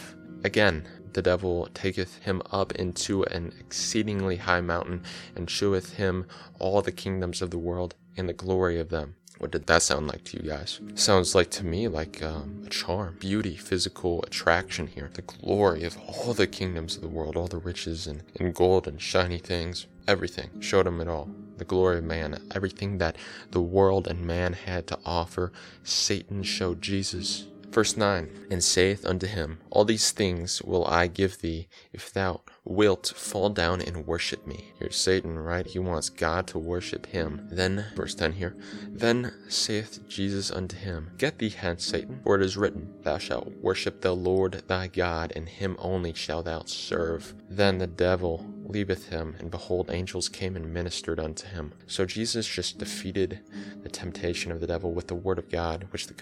again, 0.44 0.86
the 1.12 1.22
devil 1.22 1.68
taketh 1.74 2.18
him 2.18 2.42
up 2.50 2.72
into 2.72 3.24
an 3.24 3.52
exceedingly 3.58 4.36
high 4.36 4.60
mountain, 4.60 5.02
and 5.34 5.50
sheweth 5.50 5.94
him 5.94 6.26
all 6.58 6.82
the 6.82 6.92
kingdoms 6.92 7.42
of 7.42 7.50
the 7.50 7.58
world 7.58 7.94
and 8.16 8.28
the 8.28 8.32
glory 8.32 8.78
of 8.78 8.90
them. 8.90 9.16
What 9.38 9.52
did 9.52 9.66
that 9.68 9.82
sound 9.82 10.06
like 10.06 10.22
to 10.24 10.36
you 10.36 10.50
guys? 10.50 10.80
Sounds 10.94 11.34
like 11.34 11.50
to 11.52 11.64
me 11.64 11.88
like 11.88 12.22
um, 12.22 12.62
a 12.66 12.68
charm, 12.68 13.16
beauty, 13.18 13.56
physical 13.56 14.22
attraction 14.24 14.86
here. 14.86 15.10
The 15.14 15.22
glory 15.22 15.84
of 15.84 15.96
all 16.06 16.34
the 16.34 16.46
kingdoms 16.46 16.96
of 16.96 17.00
the 17.00 17.08
world, 17.08 17.36
all 17.36 17.48
the 17.48 17.56
riches 17.56 18.06
and, 18.06 18.22
and 18.38 18.54
gold 18.54 18.86
and 18.86 19.00
shiny 19.00 19.38
things, 19.38 19.86
everything. 20.06 20.50
Showed 20.60 20.86
him 20.86 21.00
it 21.00 21.08
all. 21.08 21.30
The 21.60 21.66
glory 21.66 21.98
of 21.98 22.04
man, 22.04 22.40
everything 22.54 22.96
that 22.98 23.16
the 23.50 23.60
world 23.60 24.08
and 24.08 24.24
man 24.24 24.54
had 24.54 24.86
to 24.86 24.98
offer, 25.04 25.52
Satan 25.84 26.42
showed 26.42 26.80
Jesus. 26.80 27.48
Verse 27.68 27.98
9 27.98 28.46
And 28.50 28.64
saith 28.64 29.04
unto 29.04 29.26
him, 29.26 29.58
All 29.68 29.84
these 29.84 30.10
things 30.10 30.62
will 30.62 30.86
I 30.86 31.06
give 31.06 31.42
thee, 31.42 31.68
if 31.92 32.10
thou 32.14 32.40
wilt 32.64 33.12
fall 33.16 33.50
down 33.50 33.80
and 33.80 34.06
worship 34.06 34.46
me. 34.46 34.72
Here's 34.78 34.96
Satan, 34.96 35.38
right? 35.38 35.66
He 35.66 35.78
wants 35.78 36.08
God 36.08 36.46
to 36.48 36.58
worship 36.58 37.06
him. 37.06 37.48
Then, 37.50 37.86
verse 37.96 38.14
10 38.14 38.32
here, 38.32 38.56
Then 38.88 39.32
saith 39.48 40.06
Jesus 40.08 40.50
unto 40.50 40.76
him, 40.76 41.10
Get 41.18 41.38
thee 41.38 41.50
hence, 41.50 41.84
Satan, 41.84 42.20
for 42.22 42.36
it 42.36 42.44
is 42.44 42.56
written, 42.56 42.94
Thou 43.02 43.18
shalt 43.18 43.52
worship 43.60 44.00
the 44.00 44.14
Lord 44.14 44.62
thy 44.66 44.86
God, 44.86 45.32
and 45.34 45.48
him 45.48 45.76
only 45.78 46.12
shalt 46.12 46.44
thou 46.44 46.62
serve. 46.64 47.34
Then 47.48 47.78
the 47.78 47.86
devil 47.86 48.46
leaveth 48.64 49.08
him, 49.08 49.36
and 49.38 49.50
behold, 49.50 49.90
angels 49.90 50.28
came 50.28 50.54
and 50.54 50.72
ministered 50.72 51.18
unto 51.18 51.46
him. 51.46 51.72
So 51.86 52.06
Jesus 52.06 52.46
just 52.46 52.78
defeated 52.78 53.40
the 53.82 53.88
temptation 53.88 54.52
of 54.52 54.60
the 54.60 54.66
devil 54.66 54.92
with 54.92 55.08
the 55.08 55.14
word 55.14 55.38
of 55.38 55.50
God, 55.50 55.88
which 55.90 56.06
the 56.06 56.14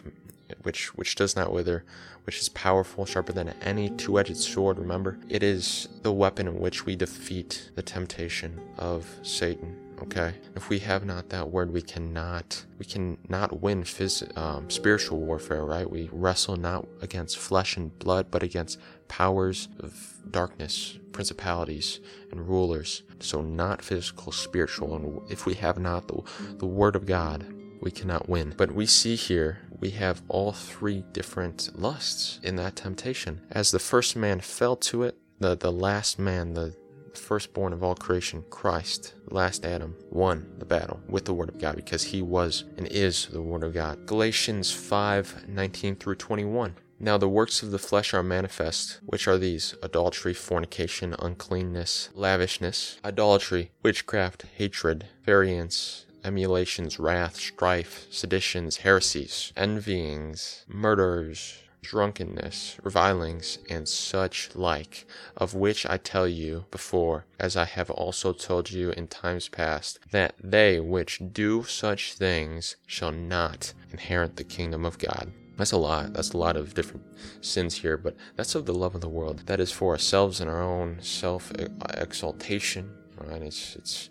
which 0.62 0.94
which 0.94 1.14
does 1.14 1.36
not 1.36 1.52
wither, 1.52 1.84
which 2.24 2.40
is 2.40 2.48
powerful, 2.48 3.06
sharper 3.06 3.32
than 3.32 3.48
any 3.62 3.90
two-edged 3.90 4.36
sword. 4.36 4.78
Remember, 4.78 5.18
it 5.28 5.42
is 5.42 5.88
the 6.02 6.12
weapon 6.12 6.48
in 6.48 6.58
which 6.58 6.86
we 6.86 6.96
defeat 6.96 7.70
the 7.74 7.82
temptation 7.82 8.60
of 8.78 9.06
Satan. 9.22 9.76
Okay, 10.00 10.34
if 10.54 10.68
we 10.68 10.78
have 10.78 11.04
not 11.04 11.28
that 11.30 11.50
word, 11.50 11.72
we 11.72 11.82
cannot 11.82 12.64
we 12.78 12.84
cannot 12.84 13.60
win 13.60 13.82
phys- 13.82 14.36
um, 14.38 14.70
spiritual 14.70 15.18
warfare. 15.18 15.64
Right? 15.64 15.90
We 15.90 16.08
wrestle 16.12 16.56
not 16.56 16.86
against 17.02 17.36
flesh 17.36 17.76
and 17.76 17.98
blood, 17.98 18.30
but 18.30 18.44
against 18.44 18.78
powers 19.08 19.68
of 19.80 20.14
darkness, 20.30 20.98
principalities, 21.12 21.98
and 22.30 22.48
rulers. 22.48 23.02
So 23.18 23.42
not 23.42 23.82
physical, 23.82 24.30
spiritual. 24.30 24.94
And 24.94 25.32
if 25.32 25.46
we 25.46 25.54
have 25.54 25.78
not 25.78 26.06
the 26.06 26.22
the 26.58 26.66
word 26.66 26.94
of 26.94 27.04
God, 27.04 27.44
we 27.80 27.90
cannot 27.90 28.28
win. 28.28 28.54
But 28.56 28.72
we 28.72 28.86
see 28.86 29.16
here 29.16 29.58
we 29.80 29.90
have 29.90 30.22
all 30.28 30.52
three 30.52 31.04
different 31.12 31.70
lusts 31.74 32.40
in 32.42 32.56
that 32.56 32.76
temptation. 32.76 33.40
As 33.50 33.70
the 33.70 33.78
first 33.78 34.16
man 34.16 34.40
fell 34.40 34.76
to 34.76 35.04
it, 35.04 35.16
the, 35.38 35.56
the 35.56 35.72
last 35.72 36.18
man, 36.18 36.54
the 36.54 36.74
firstborn 37.14 37.72
of 37.72 37.82
all 37.82 37.94
creation, 37.94 38.44
Christ, 38.50 39.14
last 39.30 39.64
Adam, 39.64 39.96
won 40.10 40.50
the 40.58 40.64
battle 40.64 41.00
with 41.08 41.24
the 41.24 41.34
Word 41.34 41.48
of 41.48 41.58
God 41.58 41.76
because 41.76 42.04
he 42.04 42.22
was 42.22 42.64
and 42.76 42.86
is 42.88 43.26
the 43.26 43.42
Word 43.42 43.62
of 43.62 43.74
God. 43.74 44.06
Galatians 44.06 44.72
5 44.72 45.48
19 45.48 45.96
through 45.96 46.16
21. 46.16 46.76
Now 47.00 47.16
the 47.16 47.28
works 47.28 47.62
of 47.62 47.70
the 47.70 47.78
flesh 47.78 48.12
are 48.12 48.24
manifest, 48.24 48.98
which 49.06 49.28
are 49.28 49.38
these 49.38 49.76
adultery, 49.84 50.34
fornication, 50.34 51.14
uncleanness, 51.20 52.10
lavishness, 52.14 52.98
idolatry, 53.04 53.70
witchcraft, 53.84 54.46
hatred, 54.56 55.06
variance 55.24 56.06
emulations, 56.28 56.98
wrath, 56.98 57.36
strife, 57.36 58.06
seditions, 58.10 58.76
heresies, 58.78 59.52
envyings, 59.56 60.64
murders, 60.68 61.62
drunkenness, 61.82 62.76
revilings, 62.82 63.58
and 63.70 63.88
such 63.88 64.54
like, 64.54 65.06
of 65.38 65.54
which 65.54 65.86
I 65.86 65.96
tell 65.96 66.28
you 66.28 66.66
before, 66.70 67.24
as 67.40 67.56
I 67.56 67.64
have 67.64 67.90
also 67.90 68.34
told 68.34 68.70
you 68.70 68.90
in 68.90 69.08
times 69.08 69.48
past, 69.48 69.98
that 70.10 70.34
they 70.38 70.80
which 70.80 71.20
do 71.32 71.64
such 71.64 72.12
things 72.12 72.76
shall 72.86 73.12
not 73.12 73.72
inherit 73.90 74.36
the 74.36 74.44
kingdom 74.44 74.84
of 74.84 74.98
God. 74.98 75.32
That's 75.56 75.72
a 75.72 75.78
lot. 75.78 76.12
That's 76.12 76.32
a 76.32 76.36
lot 76.36 76.56
of 76.56 76.74
different 76.74 77.04
sins 77.40 77.74
here, 77.74 77.96
but 77.96 78.14
that's 78.36 78.54
of 78.54 78.66
the 78.66 78.74
love 78.74 78.94
of 78.94 79.00
the 79.00 79.08
world. 79.08 79.44
That 79.46 79.58
is 79.58 79.72
for 79.72 79.92
ourselves 79.92 80.40
and 80.40 80.48
our 80.48 80.62
own 80.62 80.98
self 81.00 81.50
exaltation. 81.94 82.90
Right? 83.16 83.42
It's 83.42 83.74
it's 83.74 84.10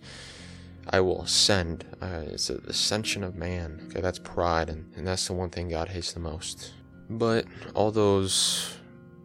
I 0.90 1.00
will 1.02 1.22
ascend. 1.24 1.86
Uh, 2.02 2.24
it's 2.28 2.48
the 2.48 2.58
ascension 2.68 3.24
of 3.24 3.36
man. 3.36 3.88
Okay, 3.90 4.02
that's 4.02 4.20
pride, 4.20 4.70
and, 4.70 4.92
and 4.96 5.06
that's 5.06 5.28
the 5.28 5.34
one 5.34 5.50
thing 5.50 5.70
God 5.70 5.90
hates 5.90 6.14
the 6.14 6.20
most. 6.20 6.74
But 7.10 7.46
all 7.74 7.92
those 7.92 8.78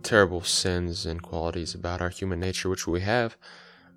terrible 0.02 0.42
sins 0.42 1.06
and 1.06 1.22
qualities 1.22 1.74
about 1.74 2.00
our 2.00 2.08
human 2.08 2.40
nature, 2.40 2.68
which 2.68 2.86
we 2.86 3.00
have, 3.00 3.36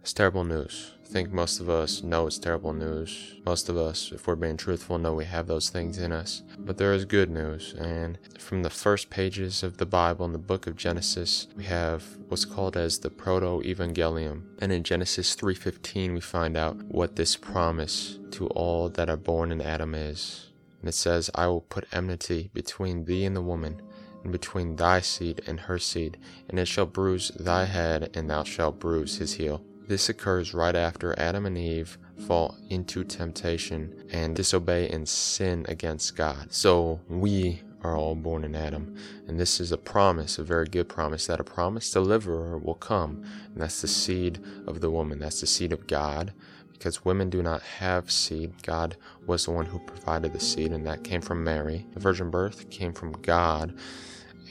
is 0.03 0.13
terrible 0.13 0.43
news. 0.43 0.94
I 1.05 1.07
think 1.07 1.31
most 1.31 1.59
of 1.59 1.69
us 1.69 2.01
know 2.01 2.25
it's 2.25 2.39
terrible 2.39 2.73
news. 2.73 3.35
Most 3.45 3.69
of 3.69 3.77
us, 3.77 4.11
if 4.11 4.25
we're 4.25 4.35
being 4.35 4.57
truthful, 4.57 4.97
know 4.97 5.13
we 5.13 5.25
have 5.25 5.45
those 5.45 5.69
things 5.69 5.99
in 5.99 6.11
us. 6.11 6.41
But 6.57 6.77
there 6.77 6.93
is 6.93 7.05
good 7.05 7.29
news, 7.29 7.75
and 7.77 8.17
from 8.39 8.63
the 8.63 8.71
first 8.71 9.11
pages 9.11 9.61
of 9.61 9.77
the 9.77 9.85
Bible 9.85 10.25
in 10.25 10.33
the 10.33 10.39
book 10.39 10.65
of 10.65 10.75
Genesis, 10.75 11.47
we 11.55 11.65
have 11.65 12.17
what's 12.27 12.43
called 12.43 12.75
as 12.75 12.99
the 12.99 13.11
proto-evangelium. 13.11 14.45
And 14.57 14.71
in 14.71 14.83
Genesis 14.83 15.35
3:15, 15.35 16.15
we 16.15 16.21
find 16.21 16.57
out 16.57 16.81
what 16.83 17.15
this 17.15 17.35
promise 17.35 18.17
to 18.31 18.47
all 18.47 18.89
that 18.89 19.09
are 19.09 19.15
born 19.15 19.51
in 19.51 19.61
Adam 19.61 19.93
is. 19.93 20.47
And 20.81 20.89
it 20.89 20.95
says, 20.95 21.29
"I 21.35 21.45
will 21.47 21.61
put 21.61 21.87
enmity 21.93 22.49
between 22.53 23.05
thee 23.05 23.25
and 23.25 23.35
the 23.35 23.41
woman." 23.41 23.81
and 24.23 24.31
between 24.31 24.75
thy 24.75 24.99
seed 24.99 25.39
and 25.45 25.59
her 25.59 25.77
seed, 25.77 26.17
and 26.49 26.57
it 26.57 26.67
shall 26.67 26.87
bruise 26.87 27.29
thy 27.39 27.65
head, 27.65 28.09
and 28.15 28.27
thou 28.27 28.43
shalt 28.43 28.79
bruise 28.79 29.17
his 29.17 29.33
heel. 29.33 29.63
This 29.87 30.09
occurs 30.09 30.55
right 30.55 30.75
after 30.75 31.17
Adam 31.19 31.45
and 31.45 31.57
Eve 31.57 31.99
fall 32.25 32.57
into 32.69 33.03
temptation 33.03 33.93
and 34.11 34.35
disobey 34.35 34.89
and 34.89 35.07
sin 35.07 35.63
against 35.67 36.15
God. 36.15 36.51
So 36.51 37.01
we 37.07 37.61
are 37.83 37.95
all 37.95 38.15
born 38.15 38.43
in 38.43 38.55
Adam. 38.55 38.95
And 39.27 39.39
this 39.39 39.59
is 39.59 39.71
a 39.71 39.77
promise, 39.77 40.39
a 40.39 40.43
very 40.43 40.65
good 40.65 40.89
promise, 40.89 41.27
that 41.27 41.39
a 41.39 41.43
promised 41.43 41.93
deliverer 41.93 42.57
will 42.57 42.73
come. 42.73 43.23
And 43.53 43.61
that's 43.61 43.81
the 43.81 43.87
seed 43.87 44.43
of 44.65 44.81
the 44.81 44.89
woman, 44.89 45.19
that's 45.19 45.41
the 45.41 45.47
seed 45.47 45.71
of 45.71 45.85
God. 45.85 46.33
Because 46.73 47.05
women 47.05 47.29
do 47.29 47.43
not 47.43 47.61
have 47.61 48.11
seed. 48.11 48.53
God 48.63 48.97
was 49.27 49.45
the 49.45 49.51
one 49.51 49.67
who 49.67 49.79
provided 49.79 50.33
the 50.33 50.39
seed, 50.39 50.71
and 50.71 50.85
that 50.85 51.03
came 51.03 51.21
from 51.21 51.43
Mary. 51.43 51.85
The 51.93 51.99
virgin 51.99 52.29
birth 52.29 52.69
came 52.69 52.91
from 52.91 53.13
God 53.21 53.77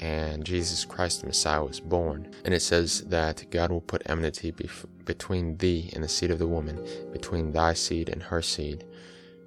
and 0.00 0.44
Jesus 0.44 0.84
Christ 0.84 1.20
the 1.20 1.26
Messiah 1.26 1.64
was 1.64 1.80
born. 1.80 2.30
And 2.44 2.54
it 2.54 2.60
says 2.60 3.02
that 3.02 3.50
God 3.50 3.70
will 3.70 3.80
put 3.80 4.02
enmity 4.06 4.52
bef- 4.52 4.86
between 5.04 5.56
thee 5.58 5.90
and 5.94 6.02
the 6.02 6.08
seed 6.08 6.30
of 6.30 6.38
the 6.38 6.48
woman, 6.48 6.84
between 7.12 7.52
thy 7.52 7.74
seed 7.74 8.08
and 8.08 8.22
her 8.22 8.42
seed. 8.42 8.84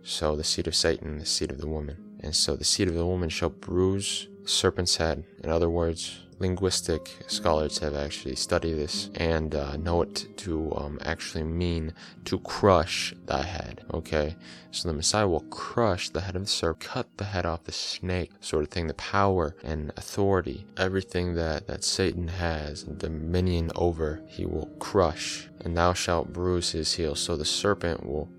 So 0.04 0.36
the 0.36 0.44
seed 0.44 0.68
of 0.68 0.76
Satan 0.76 1.18
the 1.20 1.26
seed 1.26 1.52
of 1.52 1.60
the 1.60 1.68
woman. 1.68 1.98
And 2.22 2.36
so 2.36 2.56
the 2.56 2.64
seed 2.64 2.88
of 2.88 2.96
the 2.96 3.06
woman 3.06 3.30
shall 3.30 3.50
bruise 3.50 4.28
the 4.44 4.50
serpent's 4.50 4.98
head. 4.98 5.24
In 5.44 5.50
other 5.50 5.70
words, 5.70 6.22
linguistic 6.40 7.18
scholars 7.28 7.80
have 7.80 7.96
actually 7.96 8.36
studied 8.36 8.74
this 8.74 9.10
and 9.16 9.56
uh, 9.56 9.76
know 9.78 10.02
it 10.02 10.28
to 10.38 10.74
um, 10.76 11.00
actually 11.04 11.44
mean 11.44 11.94
to 12.26 12.40
crush 12.40 13.14
thy 13.26 13.42
head. 13.42 13.84
Okay, 13.94 14.36
so 14.72 14.88
the 14.88 14.94
Messiah 14.94 15.28
will 15.28 15.42
crush 15.42 16.10
the 16.10 16.22
head 16.22 16.36
of 16.36 16.44
the 16.44 16.48
serpent, 16.48 16.84
cut 16.84 17.18
the 17.18 17.26
head 17.26 17.46
off 17.46 17.64
the 17.64 17.72
snake, 17.72 18.32
sort 18.40 18.64
of 18.64 18.70
thing. 18.70 18.88
The 18.88 18.94
power 18.94 19.56
and 19.64 19.92
authority, 19.98 20.66
everything 20.78 21.36
that 21.36 21.68
that 21.68 21.84
Satan 21.84 22.28
has 22.28 22.84
dominion 22.84 23.72
over, 23.76 24.22
he 24.28 24.46
will 24.46 24.70
crush. 24.80 25.50
And 25.62 25.76
thou 25.76 25.94
shalt 25.94 26.34
bruise 26.34 26.72
his 26.72 26.94
heel. 26.94 27.16
So 27.16 27.36
the 27.36 27.46
serpent 27.46 28.06
will 28.06 28.30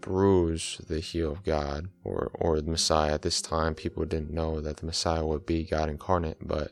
bruise 0.00 0.80
the 0.88 1.00
heel 1.00 1.32
of 1.32 1.44
God 1.44 1.88
or 2.04 2.30
or 2.34 2.60
the 2.60 2.70
Messiah. 2.70 3.14
At 3.14 3.22
this 3.22 3.42
time, 3.42 3.74
people 3.74 4.04
didn't 4.04 4.30
know 4.32 4.60
that 4.60 4.78
the 4.78 4.86
Messiah 4.86 5.26
would 5.26 5.44
be 5.44 5.64
God 5.64 5.90
incarnate, 5.90 6.38
but 6.40 6.70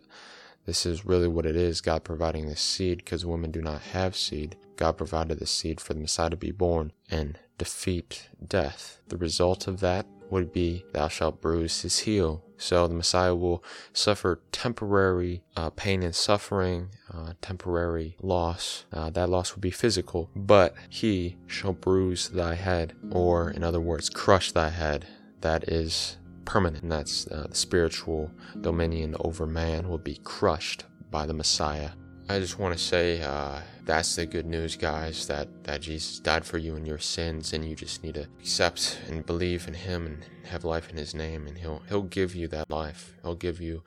this 0.67 0.85
is 0.85 1.07
really 1.07 1.29
what 1.29 1.47
it 1.47 1.57
is 1.57 1.81
God 1.81 2.05
providing 2.05 2.47
this 2.47 2.61
seed 2.61 2.99
because 2.99 3.25
women 3.25 3.51
do 3.53 3.63
not 3.63 3.81
have 3.81 4.17
seed. 4.17 4.57
God 4.77 4.99
provided 4.99 5.39
the 5.39 5.47
seed 5.47 5.81
for 5.81 5.95
the 5.95 6.01
Messiah 6.01 6.31
to 6.31 6.37
be 6.37 6.51
born 6.51 6.93
and 7.11 7.39
defeat 7.57 8.29
death. 8.47 9.01
The 9.09 9.17
result 9.17 9.67
of 9.67 9.81
that 9.81 10.07
would 10.29 10.53
be, 10.53 10.85
Thou 10.93 11.09
shalt 11.09 11.41
bruise 11.41 11.83
his 11.83 12.01
heel. 12.01 12.43
So 12.59 12.89
the 12.89 12.95
Messiah 12.95 13.35
will 13.35 13.63
suffer 13.93 14.41
temporary 14.51 15.43
uh, 15.57 15.71
pain 15.71 16.03
and 16.03 16.15
suffering, 16.15 16.89
uh, 17.13 17.35
temporary 17.41 18.17
loss. 18.21 18.87
Uh, 18.93 19.11
that 19.11 19.29
loss 19.29 19.55
would 19.55 19.61
be 19.61 19.71
physical, 19.71 20.31
but 20.35 20.75
he 20.89 21.37
shall 21.47 21.75
bruise 21.75 22.29
thy 22.31 22.55
head, 22.55 22.95
or 23.11 23.51
in 23.51 23.63
other 23.63 23.81
words, 23.81 24.09
crush 24.09 24.53
thy 24.53 24.71
head. 24.71 25.07
That 25.43 25.69
is 25.69 26.17
permanent, 26.47 26.83
and 26.83 26.93
that's 26.93 27.27
uh, 27.27 27.49
the 27.51 27.55
spiritual 27.55 28.31
dominion 28.63 29.15
over 29.21 29.47
man 29.47 29.89
will 29.89 29.99
be 29.99 30.17
crushed 30.25 30.85
by 31.11 31.27
the 31.27 31.35
Messiah. 31.35 31.91
I 32.29 32.41
just 32.41 32.59
want 32.59 32.77
to 32.77 32.83
say 32.83 33.23
uh, 33.23 33.61
that's 33.85 34.17
the 34.17 34.27
good 34.27 34.47
news, 34.47 34.75
guys, 34.75 35.29
that, 35.29 35.49
that 35.65 35.83
Jesus 35.83 36.19
died 36.19 36.45
for 36.45 36.59
you 36.59 36.75
and 36.75 36.87
your 36.87 36.99
sins, 36.99 37.53
and 37.53 37.65
you 37.65 37.77
just 37.77 38.03
need 38.03 38.15
to 38.15 38.27
accept 38.41 38.99
and 39.09 39.25
believe 39.25 39.69
in 39.69 39.75
Him 39.75 40.07
and 40.07 40.25
have 40.47 40.65
life 40.65 40.91
in 40.91 40.97
His 40.97 41.15
name, 41.15 41.47
and 41.47 41.57
He'll 41.57 41.83
He'll 41.89 42.03
give 42.03 42.35
you 42.35 42.49
that 42.49 42.69
life. 42.71 43.15
He'll 43.23 43.37
give 43.37 43.61
you 43.61 43.85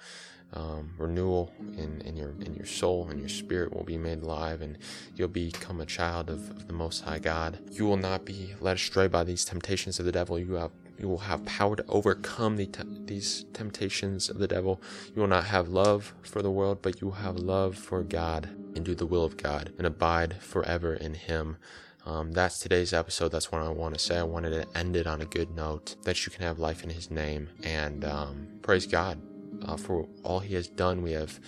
um, 0.54 0.94
renewal 0.98 1.54
in, 1.78 2.02
in 2.06 2.16
your 2.16 2.32
in 2.42 2.56
your 2.56 2.66
soul 2.66 3.08
and 3.10 3.20
your 3.20 3.30
spirit 3.30 3.74
will 3.74 3.84
be 3.84 3.98
made 3.98 4.22
alive, 4.22 4.62
and 4.62 4.78
you'll 5.16 5.28
become 5.28 5.82
a 5.82 5.86
child 5.86 6.30
of, 6.30 6.50
of 6.52 6.68
the 6.68 6.74
Most 6.74 7.04
High 7.04 7.20
God. 7.20 7.60
You 7.72 7.86
will 7.86 7.98
not 7.98 8.26
be 8.26 8.54
led 8.62 8.78
astray 8.78 9.08
by 9.08 9.24
these 9.24 9.46
temptations 9.46 10.00
of 10.00 10.06
the 10.06 10.12
devil. 10.12 10.40
You 10.40 10.54
have 10.54 10.72
you 11.00 11.08
will 11.08 11.20
have 11.20 11.46
power 11.46 11.76
to 11.76 11.86
overcome 11.88 12.58
the 12.58 12.66
te- 12.66 12.84
these 13.06 13.46
temptations 13.54 14.30
of 14.30 14.38
the 14.38 14.48
devil. 14.48 14.82
You 15.16 15.22
will 15.22 15.30
not 15.30 15.46
have 15.46 15.70
love 15.70 16.14
for 16.22 16.42
the 16.42 16.52
world, 16.52 16.80
but 16.82 17.02
you 17.02 17.08
will 17.08 17.16
have 17.16 17.38
love 17.38 17.78
for 17.78 18.04
God 18.04 18.50
and 18.76 18.84
do 18.84 18.96
the 18.96 19.06
will 19.06 19.24
of 19.24 19.38
God 19.38 19.74
and 19.78 19.88
abide 19.88 20.42
forever 20.42 20.94
in 20.94 21.14
Him. 21.14 21.58
Um, 22.06 22.32
that's 22.32 22.60
today's 22.60 22.94
episode. 22.94 23.30
That's 23.30 23.52
what 23.52 23.62
I 23.62 23.70
want 23.70 23.94
to 23.94 24.00
say. 24.00 24.18
I 24.18 24.24
wanted 24.24 24.52
to 24.52 24.78
end 24.78 24.96
it 24.96 25.08
on 25.08 25.22
a 25.22 25.26
good 25.26 25.56
note 25.56 25.96
that 26.04 26.26
you 26.26 26.32
can 26.32 26.44
have 26.44 26.60
life 26.60 26.84
in 26.84 26.90
His 26.90 27.10
name 27.10 27.50
and 27.64 28.04
um, 28.04 28.48
praise 28.62 28.86
God 28.86 29.22
uh, 29.66 29.78
for 29.78 30.08
all 30.24 30.40
He 30.40 30.56
has 30.56 30.68
done. 30.68 31.02
We 31.02 31.12
have 31.14 31.40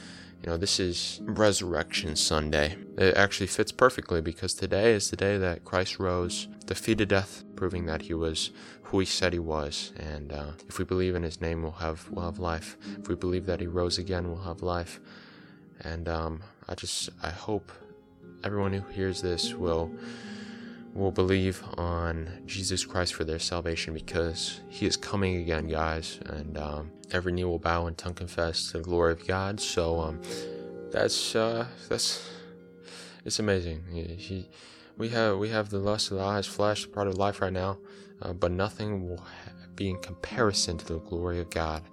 you 0.44 0.50
know, 0.50 0.58
this 0.58 0.80
is 0.80 1.20
Resurrection 1.24 2.16
Sunday. 2.16 2.76
It 2.98 3.16
actually 3.16 3.46
fits 3.46 3.72
perfectly 3.72 4.22
because 4.22 4.56
today 4.56 4.94
is 4.94 5.12
the 5.12 5.16
day 5.16 5.38
that 5.38 5.66
Christ 5.66 6.00
rose, 6.00 6.48
defeated 6.72 7.10
death, 7.10 7.44
proving 7.58 7.86
that 7.86 8.04
he 8.04 8.14
was 8.14 8.52
who 8.84 9.00
he 9.00 9.06
said 9.06 9.34
he 9.34 9.40
was. 9.40 9.92
And 9.98 10.32
uh, 10.32 10.52
if 10.70 10.80
we 10.80 10.86
believe 10.86 11.16
in 11.16 11.24
his 11.24 11.42
name, 11.42 11.64
we'll 11.64 11.84
have 11.88 12.10
we'll 12.10 12.24
have 12.24 12.40
life. 12.40 12.78
If 12.98 13.10
we 13.10 13.16
believe 13.16 13.46
that 13.48 13.60
he 13.60 13.68
rose 13.68 13.98
again, 13.98 14.30
we'll 14.30 14.44
have 14.44 14.62
life. 14.62 15.02
And 15.82 16.08
um, 16.08 16.44
I 16.70 16.76
just 16.76 17.10
I 17.22 17.30
hope 17.30 17.74
everyone 18.46 18.72
who 18.72 18.88
hears 18.90 19.22
this 19.22 19.54
will 19.54 19.92
will 20.94 21.12
believe 21.12 21.62
on 21.78 22.30
Jesus 22.46 22.86
Christ 22.86 23.16
for 23.16 23.26
their 23.26 23.40
salvation 23.40 23.94
because 23.94 24.62
He 24.70 24.86
is 24.86 24.96
coming 24.96 25.38
again, 25.38 25.68
guys, 25.68 26.20
and 26.26 26.58
um, 26.58 26.92
every 27.12 27.34
knee 27.34 27.44
will 27.44 27.60
bow 27.60 27.88
and 27.88 27.98
tongue 27.98 28.14
confess 28.14 28.72
the 28.72 28.80
glory 28.80 29.12
of 29.12 29.28
God. 29.28 29.60
So 29.60 30.00
um, 30.00 30.22
that's 30.90 31.36
uh, 31.36 31.66
that's 31.90 32.30
it's 33.26 33.40
amazing. 33.40 33.84
He, 33.92 34.04
he, 34.04 34.50
we 34.98 35.10
have 35.10 35.38
we 35.38 35.50
have 35.50 35.70
the 35.70 35.80
lust 35.80 36.12
of 36.12 36.18
the 36.18 36.24
eyes, 36.24 36.48
flesh, 36.48 36.90
part 36.92 37.08
of 37.08 37.16
life 37.18 37.42
right 37.42 37.54
now, 37.54 37.80
uh, 38.22 38.34
but 38.34 38.52
nothing 38.52 39.08
will 39.08 39.24
be 39.76 39.90
in 39.90 39.98
comparison 40.00 40.78
to 40.78 40.86
the 40.86 41.00
glory 41.00 41.40
of 41.40 41.50
God. 41.50 41.84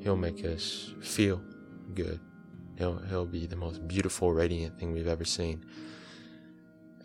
He'll 0.00 0.16
make 0.16 0.44
us 0.44 0.92
feel 1.00 1.42
good. 1.94 2.20
He'll 2.76 2.98
he'll 3.08 3.26
be 3.26 3.46
the 3.46 3.56
most 3.56 3.86
beautiful, 3.88 4.32
radiant 4.32 4.78
thing 4.78 4.92
we've 4.92 5.08
ever 5.08 5.24
seen 5.24 5.64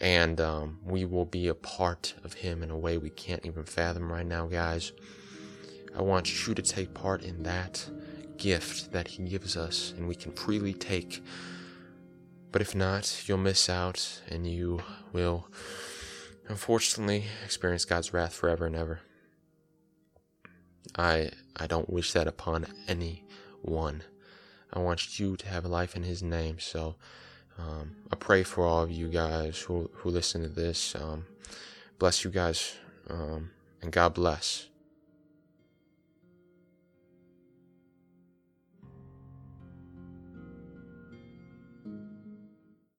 and 0.03 0.41
um, 0.41 0.79
we 0.83 1.05
will 1.05 1.25
be 1.25 1.47
a 1.47 1.53
part 1.53 2.13
of 2.25 2.33
Him 2.33 2.61
in 2.61 2.69
a 2.69 2.77
way 2.77 2.97
we 2.97 3.09
can't 3.09 3.45
even 3.45 3.63
fathom 3.63 4.11
right 4.11 4.25
now, 4.25 4.47
guys. 4.47 4.91
I 5.97 6.01
want 6.01 6.45
you 6.47 6.53
to 6.53 6.61
take 6.61 6.93
part 6.93 7.23
in 7.23 7.43
that 7.43 7.89
gift 8.37 8.91
that 8.91 9.07
He 9.07 9.23
gives 9.23 9.55
us, 9.55 9.93
and 9.97 10.05
we 10.07 10.15
can 10.15 10.33
freely 10.33 10.73
take. 10.73 11.23
But 12.53 12.61
if 12.61 12.73
not, 12.73 13.27
you'll 13.27 13.39
miss 13.39 13.67
out, 13.67 14.21
and 14.29 14.47
you 14.47 14.81
will, 15.11 15.47
unfortunately, 16.47 17.25
experience 17.43 17.83
God's 17.83 18.13
wrath 18.13 18.33
forever 18.33 18.65
and 18.65 18.75
ever. 18.75 19.01
I 20.95 21.31
I 21.57 21.67
don't 21.67 21.89
wish 21.89 22.13
that 22.13 22.27
upon 22.27 22.67
anyone. 22.87 24.03
I 24.71 24.79
want 24.79 25.19
you 25.19 25.35
to 25.35 25.47
have 25.49 25.65
life 25.65 25.95
in 25.97 26.03
His 26.03 26.23
name, 26.23 26.59
so. 26.59 26.95
Um, 27.57 27.97
I 28.11 28.15
pray 28.15 28.41
for 28.41 28.65
all 28.65 28.81
of 28.81 28.91
you 28.91 29.09
guys 29.09 29.59
who, 29.59 29.89
who 29.93 30.09
listen 30.09 30.41
to 30.41 30.49
this. 30.49 30.95
Um, 30.95 31.25
bless 31.99 32.23
you 32.23 32.31
guys, 32.31 32.75
um, 33.09 33.51
and 33.81 33.91
God 33.91 34.15
bless. 34.15 34.67